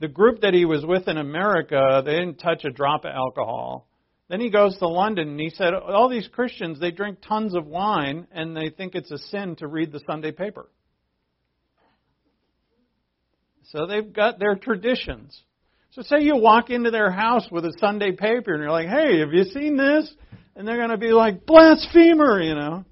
[0.00, 2.02] the group that he was with in America.
[2.04, 3.88] They didn't touch a drop of alcohol.
[4.28, 7.66] Then he goes to London, and he said all these Christians they drink tons of
[7.66, 10.68] wine, and they think it's a sin to read the Sunday paper.
[13.64, 15.38] So they've got their traditions.
[15.90, 19.20] So say you walk into their house with a Sunday paper and you're like, hey,
[19.20, 20.10] have you seen this?
[20.54, 22.84] And they're going to be like, blasphemer, you know.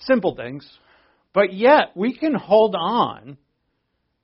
[0.00, 0.68] Simple things.
[1.32, 3.36] But yet, we can hold on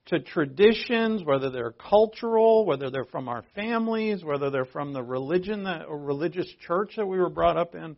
[0.07, 5.63] to traditions, whether they're cultural, whether they're from our families, whether they're from the religion
[5.63, 7.95] that, or religious church that we were brought up in.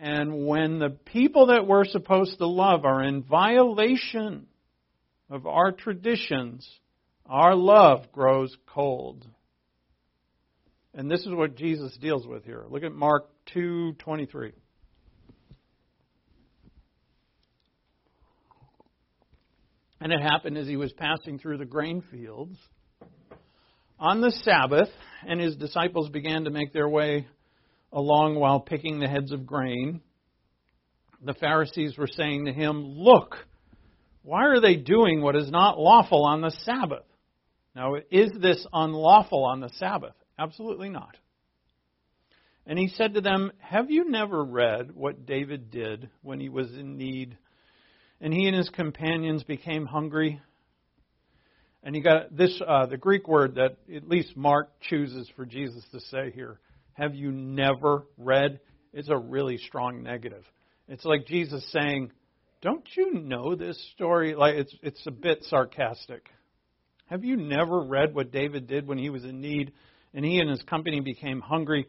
[0.00, 4.46] And when the people that we're supposed to love are in violation
[5.30, 6.68] of our traditions,
[7.26, 9.24] our love grows cold.
[10.94, 12.64] And this is what Jesus deals with here.
[12.68, 14.52] Look at Mark 2:23.
[20.00, 22.58] And it happened as he was passing through the grain fields
[23.98, 24.90] on the Sabbath,
[25.26, 27.26] and his disciples began to make their way
[27.92, 30.00] along while picking the heads of grain.
[31.24, 33.36] The Pharisees were saying to him, Look,
[34.22, 37.06] why are they doing what is not lawful on the Sabbath?
[37.76, 40.16] Now, is this unlawful on the Sabbath?
[40.38, 41.16] Absolutely not.
[42.66, 46.72] And he said to them, Have you never read what David did when he was
[46.72, 47.36] in need
[48.20, 50.40] and he and his companions became hungry?
[51.82, 55.84] And he got this, uh, the Greek word that at least Mark chooses for Jesus
[55.90, 56.60] to say here.
[56.92, 58.60] Have you never read?
[58.92, 60.44] It's a really strong negative.
[60.86, 62.12] It's like Jesus saying,
[62.60, 64.36] Don't you know this story?
[64.36, 66.28] Like it's it's a bit sarcastic.
[67.06, 69.72] Have you never read what David did when he was in need
[70.14, 71.86] and he and his company became hungry?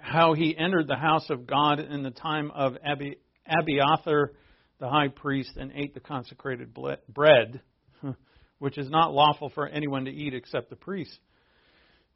[0.00, 3.16] How he entered the house of God in the time of Abi,
[3.46, 4.32] Abiathar,
[4.78, 6.74] the high priest, and ate the consecrated
[7.08, 7.60] bread,
[8.58, 11.18] which is not lawful for anyone to eat except the priest.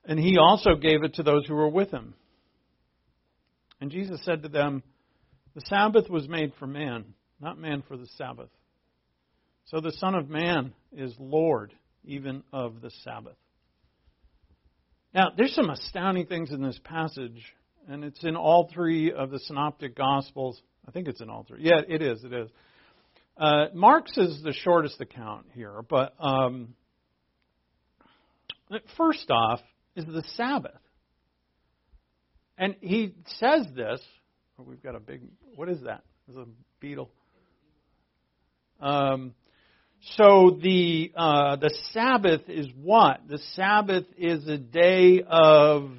[0.04, 2.14] And he also gave it to those who were with him.
[3.80, 4.82] And Jesus said to them,
[5.54, 8.50] The Sabbath was made for man, not man for the Sabbath.
[9.66, 11.74] So the Son of Man is Lord
[12.04, 13.36] even of the Sabbath.
[15.16, 17.42] Now, there's some astounding things in this passage,
[17.88, 20.60] and it's in all three of the synoptic gospels.
[20.86, 21.60] I think it's in all three.
[21.62, 22.22] Yeah, it is.
[22.22, 22.50] It is.
[23.38, 26.74] Uh, Mark's is the shortest account here, but um,
[28.98, 29.60] first off
[29.94, 30.72] is the Sabbath,
[32.58, 34.02] and he says this.
[34.58, 35.22] Oh, we've got a big.
[35.54, 36.04] What is that?
[36.28, 36.44] Is a
[36.78, 37.10] beetle.
[38.80, 39.32] Um,
[40.14, 43.20] so the uh, the Sabbath is what?
[43.28, 45.90] The Sabbath is a day of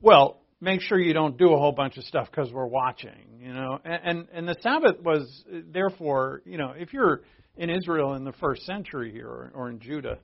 [0.00, 3.52] well, make sure you don't do a whole bunch of stuff because we're watching, you
[3.52, 3.78] know.
[3.84, 7.22] And, and and the Sabbath was therefore, you know, if you're
[7.56, 10.18] in Israel in the first century here or, or in Judah,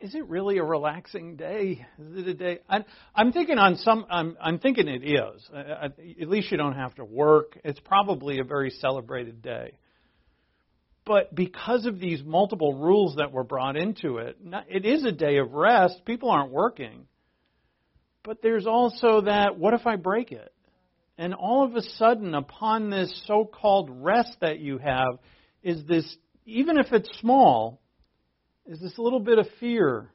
[0.00, 1.84] is it really a relaxing day?
[1.98, 2.58] Is it a day?
[2.68, 4.06] I'm, I'm thinking on some.
[4.08, 5.50] I'm, I'm thinking it is.
[5.54, 7.58] At least you don't have to work.
[7.64, 9.72] It's probably a very celebrated day.
[11.04, 14.36] But because of these multiple rules that were brought into it,
[14.68, 16.04] it is a day of rest.
[16.04, 17.06] People aren't working.
[18.22, 20.52] But there's also that what if I break it?
[21.18, 25.18] And all of a sudden, upon this so called rest that you have,
[25.62, 27.80] is this, even if it's small,
[28.66, 30.10] is this little bit of fear.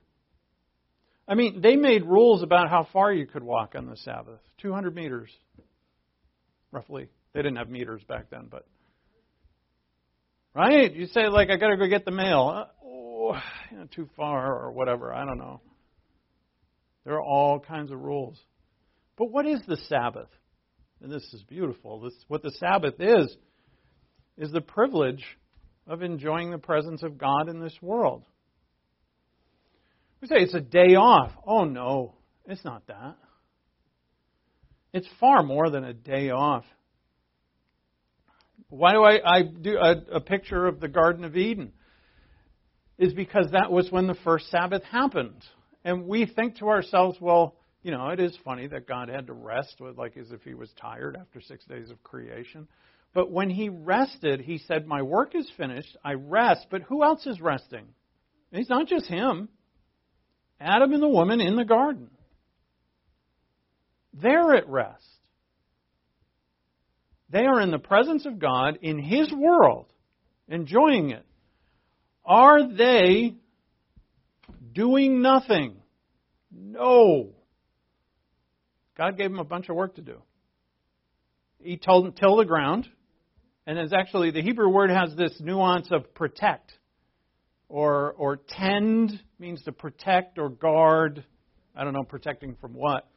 [1.27, 4.95] I mean, they made rules about how far you could walk on the Sabbath 200
[4.95, 5.29] meters,
[6.71, 7.09] roughly.
[7.33, 8.65] They didn't have meters back then, but.
[10.53, 10.93] Right?
[10.93, 12.51] You say, like, I got to go get the mail.
[12.55, 13.41] Uh, oh,
[13.71, 15.13] you know, too far or whatever.
[15.13, 15.61] I don't know.
[17.05, 18.37] There are all kinds of rules.
[19.17, 20.29] But what is the Sabbath?
[21.01, 22.01] And this is beautiful.
[22.01, 23.35] This, what the Sabbath is,
[24.37, 25.23] is the privilege
[25.87, 28.25] of enjoying the presence of God in this world.
[30.21, 31.31] We say it's a day off.
[31.45, 32.15] Oh, no,
[32.47, 33.15] it's not that.
[34.93, 36.65] It's far more than a day off.
[38.69, 41.71] Why do I, I do a, a picture of the Garden of Eden?
[42.97, 45.43] Is because that was when the first Sabbath happened.
[45.85, 49.33] And we think to ourselves, well, you know, it is funny that God had to
[49.33, 52.67] rest, with, like as if he was tired after six days of creation.
[53.13, 55.95] But when he rested, he said, My work is finished.
[56.03, 56.67] I rest.
[56.69, 57.85] But who else is resting?
[58.51, 59.47] It's not just him.
[60.59, 62.09] Adam and the woman in the garden.
[64.13, 65.03] They're at rest.
[67.29, 69.87] They are in the presence of God in His world,
[70.47, 71.25] enjoying it.
[72.25, 73.35] Are they
[74.73, 75.77] doing nothing?
[76.51, 77.31] No.
[78.97, 80.21] God gave them a bunch of work to do.
[81.59, 82.87] He told them till the ground,
[83.65, 86.71] and it's actually the Hebrew word has this nuance of protect
[87.69, 91.23] or or tend means to protect or guard.
[91.75, 93.07] I don't know protecting from what.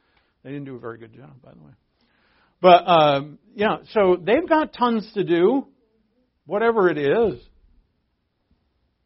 [0.43, 1.71] They didn't do a very good job, by the way.
[2.61, 5.67] But um, yeah, so they've got tons to do,
[6.45, 7.41] whatever it is.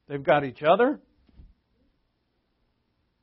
[0.07, 0.99] They've got each other.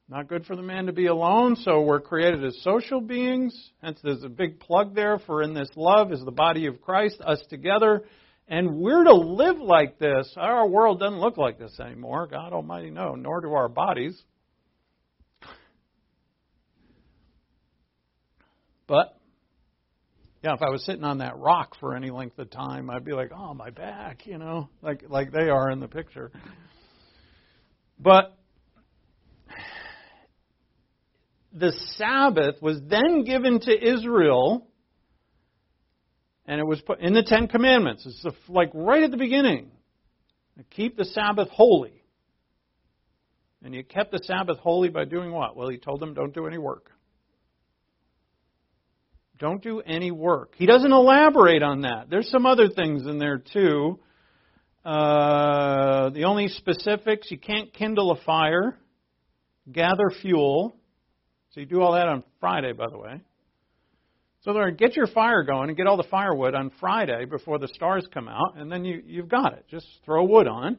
[0.08, 3.54] Not good for the man to be alone, so we're created as social beings.
[3.80, 7.20] Hence, there's a big plug there for in this love is the body of Christ,
[7.24, 8.04] us together.
[8.48, 10.30] And we're to live like this.
[10.36, 12.26] Our world doesn't look like this anymore.
[12.26, 14.20] God Almighty, no, nor do our bodies.
[18.88, 19.16] But,
[20.42, 23.12] yeah, if I was sitting on that rock for any length of time, I'd be
[23.12, 26.32] like, oh, my back, you know, like, like they are in the picture.
[27.98, 28.36] But
[31.52, 34.66] the Sabbath was then given to Israel
[36.46, 38.04] and it was put in the Ten Commandments.
[38.04, 39.70] It's like right at the beginning.
[40.70, 42.02] Keep the Sabbath holy.
[43.64, 45.56] And you kept the Sabbath holy by doing what?
[45.56, 46.90] Well, he told them don't do any work.
[49.42, 50.54] Don't do any work.
[50.56, 52.08] He doesn't elaborate on that.
[52.08, 53.98] There's some other things in there too.
[54.84, 58.78] Uh, the only specifics you can't kindle a fire,
[59.70, 60.76] gather fuel.
[61.50, 63.20] So you do all that on Friday, by the way.
[64.42, 67.66] So there, get your fire going and get all the firewood on Friday before the
[67.66, 69.64] stars come out, and then you, you've got it.
[69.68, 70.78] Just throw wood on.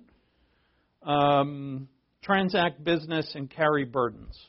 [1.01, 1.89] Um,
[2.21, 4.39] transact business and carry burdens.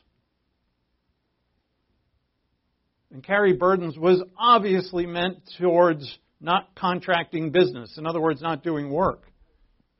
[3.15, 7.97] And carry burdens was obviously meant towards not contracting business.
[7.97, 9.31] In other words, not doing work.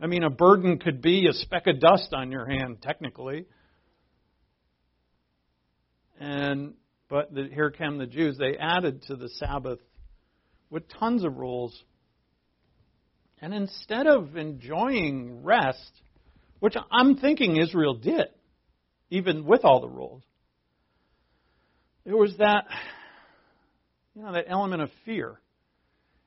[0.02, 3.46] I mean, a burden could be a speck of dust on your hand, technically.
[6.20, 6.74] And
[7.08, 8.38] but the, here came the Jews.
[8.38, 9.80] They added to the Sabbath
[10.70, 11.74] with tons of rules.
[13.42, 16.02] And instead of enjoying rest,
[16.60, 18.28] which I'm thinking Israel did,
[19.10, 20.22] even with all the rules,
[22.06, 22.66] there was that,
[24.16, 25.40] you know, that element of fear.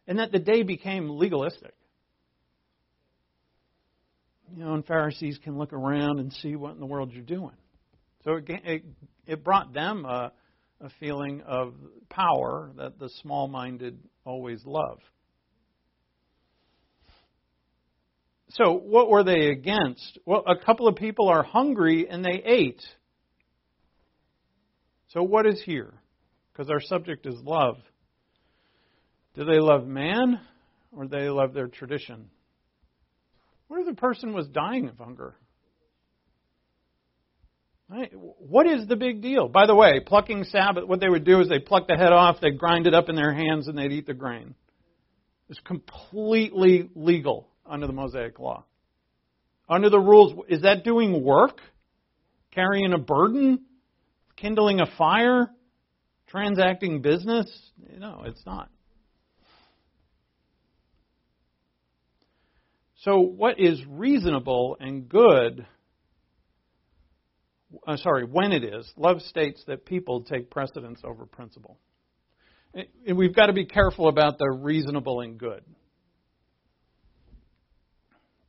[0.07, 1.74] And that the day became legalistic.
[4.55, 7.57] You know, and Pharisees can look around and see what in the world you're doing.
[8.24, 8.84] So it, it,
[9.26, 10.32] it brought them a,
[10.80, 11.74] a feeling of
[12.09, 15.01] power that the small minded always love.
[18.53, 20.18] So, what were they against?
[20.24, 22.80] Well, a couple of people are hungry and they ate.
[25.09, 25.93] So, what is here?
[26.59, 27.77] Because our subject is love.
[29.37, 30.41] Do they love man
[30.91, 32.31] or do they love their tradition?
[33.69, 35.37] What if the person was dying of hunger?
[37.89, 38.11] Right?
[38.13, 39.47] What is the big deal?
[39.47, 42.41] By the way, plucking Sabbath, what they would do is they'd pluck the head off,
[42.41, 44.57] they'd grind it up in their hands, and they'd eat the grain.
[45.49, 48.65] It's completely legal under the Mosaic Law.
[49.69, 51.61] Under the rules, is that doing work?
[52.51, 53.61] Carrying a burden?
[54.37, 55.51] Kindling a fire?
[56.29, 57.47] Transacting business?
[57.99, 58.70] No, it's not.
[63.03, 65.66] So, what is reasonable and good
[67.87, 71.79] uh, sorry, when it is, love states that people take precedence over principle.
[73.07, 75.62] And we've got to be careful about the reasonable and good.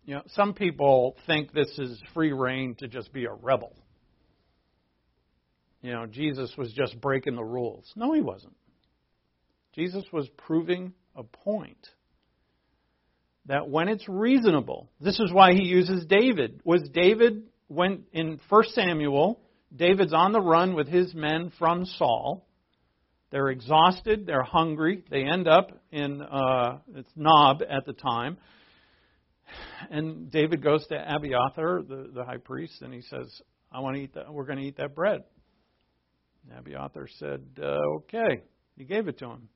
[0.06, 3.76] You know, some people think this is free reign to just be a rebel.
[5.82, 7.92] You know, Jesus was just breaking the rules.
[7.96, 8.56] No, he wasn't.
[9.74, 11.88] Jesus was proving a point
[13.46, 16.62] that when it's reasonable, this is why he uses David.
[16.64, 19.40] Was David when in 1 Samuel,
[19.76, 22.46] David's on the run with his men from Saul.
[23.32, 25.04] They're exhausted, they're hungry.
[25.10, 28.38] They end up in uh, it's Nob at the time.
[29.90, 34.02] And David goes to Abiathar, the, the high priest, and he says, I want to
[34.02, 35.24] eat that, we're going to eat that bread.
[36.50, 38.42] And Abiathar said, uh, okay.
[38.78, 39.50] He gave it to him.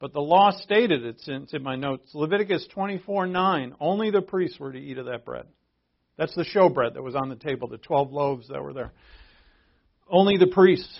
[0.00, 4.58] But the law stated, it's in, in my notes, Leviticus 24 9, only the priests
[4.58, 5.46] were to eat of that bread.
[6.16, 8.92] That's the showbread that was on the table, the 12 loaves that were there.
[10.08, 10.98] Only the priests.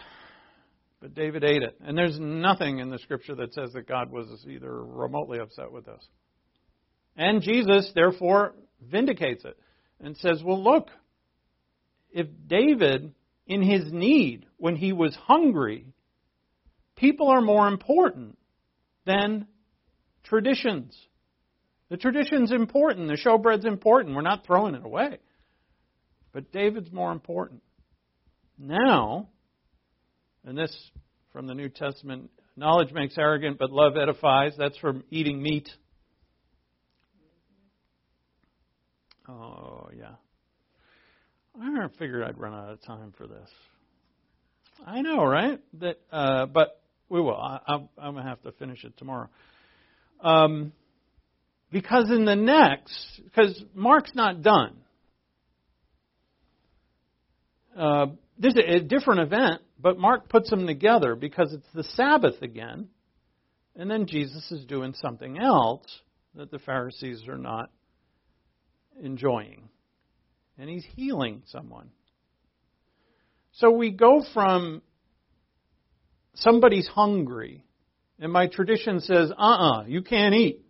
[1.00, 1.76] But David ate it.
[1.84, 5.84] And there's nothing in the scripture that says that God was either remotely upset with
[5.84, 6.02] this.
[7.16, 8.54] And Jesus, therefore,
[8.90, 9.58] vindicates it
[10.00, 10.88] and says, well, look,
[12.10, 13.12] if David,
[13.46, 15.86] in his need, when he was hungry,
[16.96, 18.38] people are more important
[19.04, 19.46] than
[20.24, 20.96] traditions.
[21.90, 23.08] The tradition's important.
[23.08, 24.16] The showbread's important.
[24.16, 25.18] We're not throwing it away.
[26.32, 27.62] But David's more important.
[28.58, 29.28] Now,
[30.44, 30.74] and this
[31.32, 34.54] from the New Testament knowledge makes arrogant, but love edifies.
[34.56, 35.68] That's from eating meat.
[39.28, 40.14] Oh, yeah.
[41.60, 43.48] I figured I'd run out of time for this.
[44.86, 45.60] I know, right?
[45.80, 47.36] That, uh, but we will.
[47.36, 49.28] I, am going to have to finish it tomorrow.
[50.20, 50.72] Um,
[51.70, 54.76] because in the next, because Mark's not done.
[57.76, 58.06] Uh,
[58.38, 62.88] this is a different event, but Mark puts them together because it's the Sabbath again,
[63.76, 65.84] and then Jesus is doing something else
[66.36, 67.70] that the Pharisees are not
[69.02, 69.68] enjoying.
[70.58, 71.90] And he's healing someone.
[73.52, 74.82] So we go from
[76.34, 77.64] somebody's hungry,
[78.18, 80.64] and my tradition says, uh uh-uh, uh, you can't eat.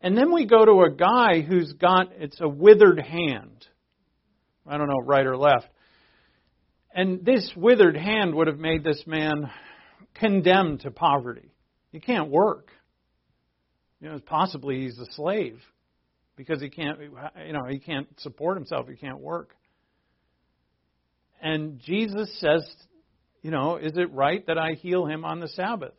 [0.00, 3.66] And then we go to a guy who's got, it's a withered hand.
[4.66, 5.66] I don't know, right or left.
[6.94, 9.50] And this withered hand would have made this man
[10.14, 11.52] condemned to poverty.
[11.90, 12.70] He can't work.
[14.00, 15.60] You know, possibly he's a slave
[16.38, 18.88] because he can't, you know, he can't support himself.
[18.88, 19.56] He can't work.
[21.42, 22.64] And Jesus says,
[23.42, 25.94] you know, is it right that I heal him on the Sabbath?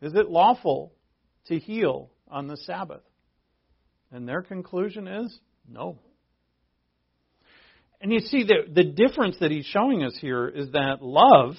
[0.00, 0.92] Is it lawful
[1.46, 3.02] to heal on the Sabbath?
[4.10, 5.98] And their conclusion is no.
[8.00, 11.56] And you see, the, the difference that he's showing us here is that love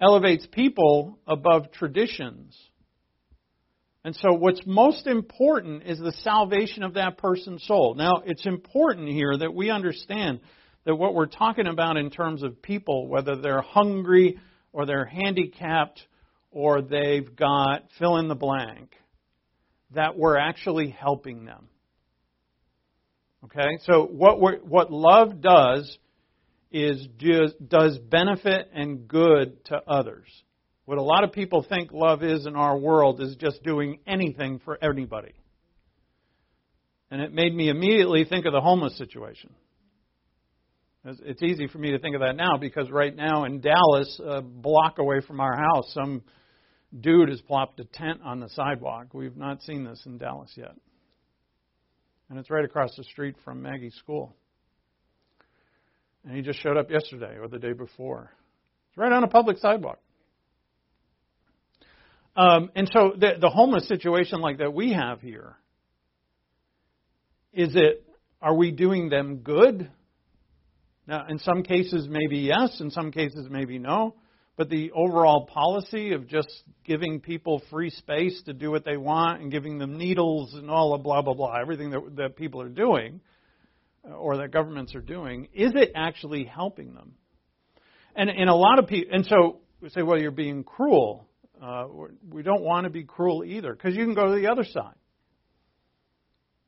[0.00, 2.54] elevates people above traditions.
[4.04, 7.94] And so, what's most important is the salvation of that person's soul.
[7.96, 10.40] Now, it's important here that we understand
[10.84, 14.38] that what we're talking about in terms of people, whether they're hungry
[14.74, 16.02] or they're handicapped
[16.50, 18.94] or they've got fill in the blank,
[19.94, 21.68] that we're actually helping them.
[23.44, 23.78] Okay?
[23.84, 25.98] So what what love does
[26.70, 30.26] is do, does benefit and good to others.
[30.86, 34.60] What a lot of people think love is in our world is just doing anything
[34.64, 35.32] for anybody.
[37.10, 39.54] And it made me immediately think of the homeless situation.
[41.06, 44.40] It's easy for me to think of that now because right now in Dallas, a
[44.40, 46.22] block away from our house, some
[46.98, 49.12] dude has plopped a tent on the sidewalk.
[49.12, 50.72] We've not seen this in Dallas yet.
[52.30, 54.34] And it's right across the street from Maggie's school.
[56.24, 58.30] And he just showed up yesterday or the day before.
[58.88, 59.98] It's right on a public sidewalk.
[62.36, 65.56] Um, and so the, the homeless situation like that we have here,
[67.52, 68.04] is it,
[68.42, 69.90] are we doing them good?
[71.06, 72.80] Now, in some cases, maybe yes.
[72.80, 74.16] In some cases, maybe no.
[74.56, 76.48] But the overall policy of just
[76.84, 80.92] giving people free space to do what they want and giving them needles and all
[80.92, 83.20] the blah, blah, blah, everything that, that people are doing,
[84.04, 87.14] or that governments are doing, is it actually helping them?
[88.14, 91.26] And, and a lot of people, and so we say, well, you're being cruel.
[91.64, 91.86] Uh,
[92.30, 94.94] we don't want to be cruel either, because you can go to the other side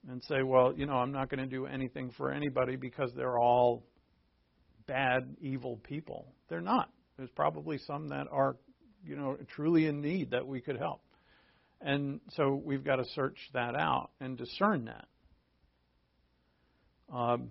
[0.09, 3.39] and say, well, you know, I'm not going to do anything for anybody because they're
[3.39, 3.85] all
[4.87, 6.33] bad, evil people.
[6.49, 6.89] They're not.
[7.19, 8.57] There's probably some that are,
[9.05, 11.03] you know, truly in need that we could help.
[11.83, 15.07] And so we've got to search that out and discern that.
[17.15, 17.51] Um,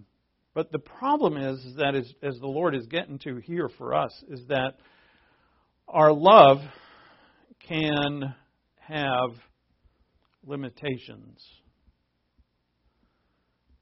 [0.56, 3.94] but the problem is, is that as, as the Lord is getting to here for
[3.94, 4.80] us, is that
[5.88, 6.58] our love
[7.68, 8.34] can
[8.80, 9.32] have
[10.46, 11.44] limitations.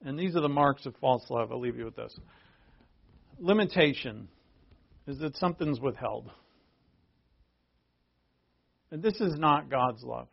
[0.05, 1.51] And these are the marks of false love.
[1.51, 2.13] I'll leave you with this.
[3.39, 4.27] Limitation
[5.07, 6.29] is that something's withheld.
[8.91, 10.27] And this is not God's love.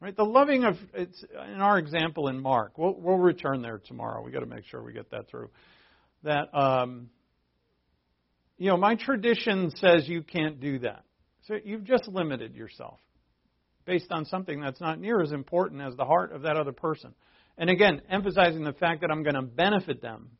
[0.00, 0.16] Right?
[0.16, 2.76] The loving of it's in our example in Mark.
[2.76, 4.20] We'll we'll return there tomorrow.
[4.22, 5.48] We got to make sure we get that through.
[6.24, 7.08] That um,
[8.58, 11.04] you know, my tradition says you can't do that.
[11.48, 12.98] So you've just limited yourself
[13.84, 17.14] based on something that's not near as important as the heart of that other person.
[17.58, 20.30] And again, emphasizing the fact that I'm going to benefit them.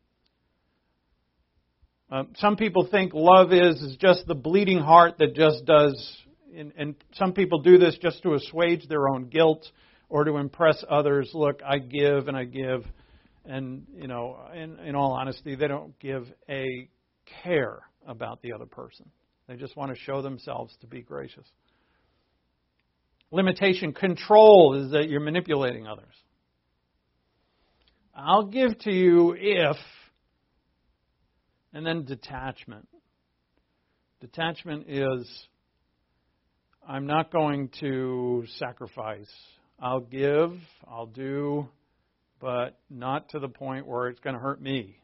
[2.10, 6.22] Uh, some people think love is, is just the bleeding heart that just does
[6.54, 9.66] and, and some people do this just to assuage their own guilt
[10.08, 11.30] or to impress others.
[11.32, 12.84] Look, I give and I give,
[13.44, 16.88] and you know, in, in all honesty, they don't give a
[17.42, 19.10] care about the other person.
[19.48, 21.46] They just want to show themselves to be gracious.
[23.30, 26.14] Limitation control is that you're manipulating others.
[28.14, 29.76] I'll give to you if,
[31.72, 32.86] and then detachment.
[34.20, 35.46] Detachment is
[36.86, 39.30] I'm not going to sacrifice.
[39.80, 40.52] I'll give,
[40.86, 41.68] I'll do,
[42.40, 44.98] but not to the point where it's going to hurt me.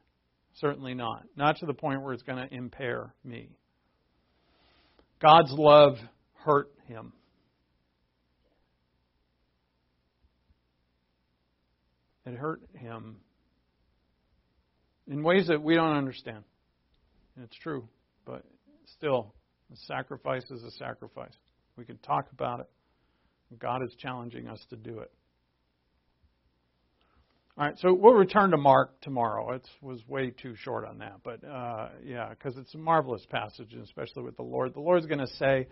[0.55, 1.24] Certainly not.
[1.36, 3.51] Not to the point where it's going to impair me.
[5.21, 5.97] God's love
[6.45, 7.12] hurt him.
[12.27, 13.16] It hurt him
[15.07, 16.45] in ways that we don't understand.
[17.37, 17.89] And it's true,
[18.27, 18.45] but
[18.97, 19.35] still,
[19.73, 21.35] a sacrifice is a sacrifice.
[21.77, 22.69] We can talk about it.
[23.59, 25.11] God is challenging us to do it.
[27.59, 29.51] All right, so we'll return to Mark tomorrow.
[29.51, 33.73] It was way too short on that, but uh, yeah, because it's a marvelous passage,
[33.73, 34.75] and especially with the Lord.
[34.75, 35.67] The Lord's going to say,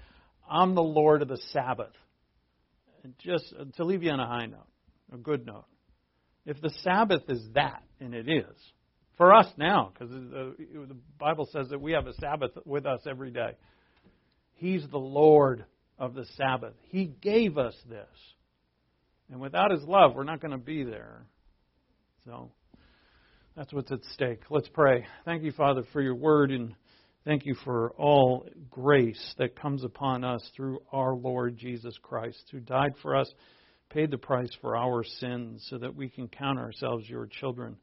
[0.50, 1.92] "I'm the Lord of the Sabbath,"
[3.04, 4.66] and just to leave you on a high note,
[5.14, 5.66] a good note.
[6.44, 8.56] If the Sabbath is that, and it is
[9.16, 13.02] for us now, because the, the Bible says that we have a Sabbath with us
[13.08, 13.52] every day.
[14.54, 15.64] He's the Lord
[16.00, 16.74] of the Sabbath.
[16.88, 18.08] He gave us this.
[19.30, 21.26] And without His love, we're not going to be there.
[22.26, 22.50] So
[23.56, 24.40] that's what's at stake.
[24.50, 25.06] Let's pray.
[25.24, 26.74] Thank you, Father, for your word, and
[27.24, 32.58] thank you for all grace that comes upon us through our Lord Jesus Christ, who
[32.58, 33.32] died for us,
[33.90, 37.76] paid the price for our sins, so that we can count ourselves your children.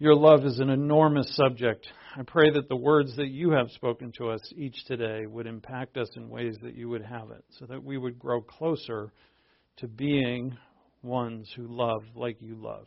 [0.00, 1.86] Your love is an enormous subject.
[2.16, 5.96] I pray that the words that you have spoken to us each today would impact
[5.98, 9.12] us in ways that you would have it, so that we would grow closer
[9.76, 10.58] to being
[11.02, 12.86] ones who love like you love.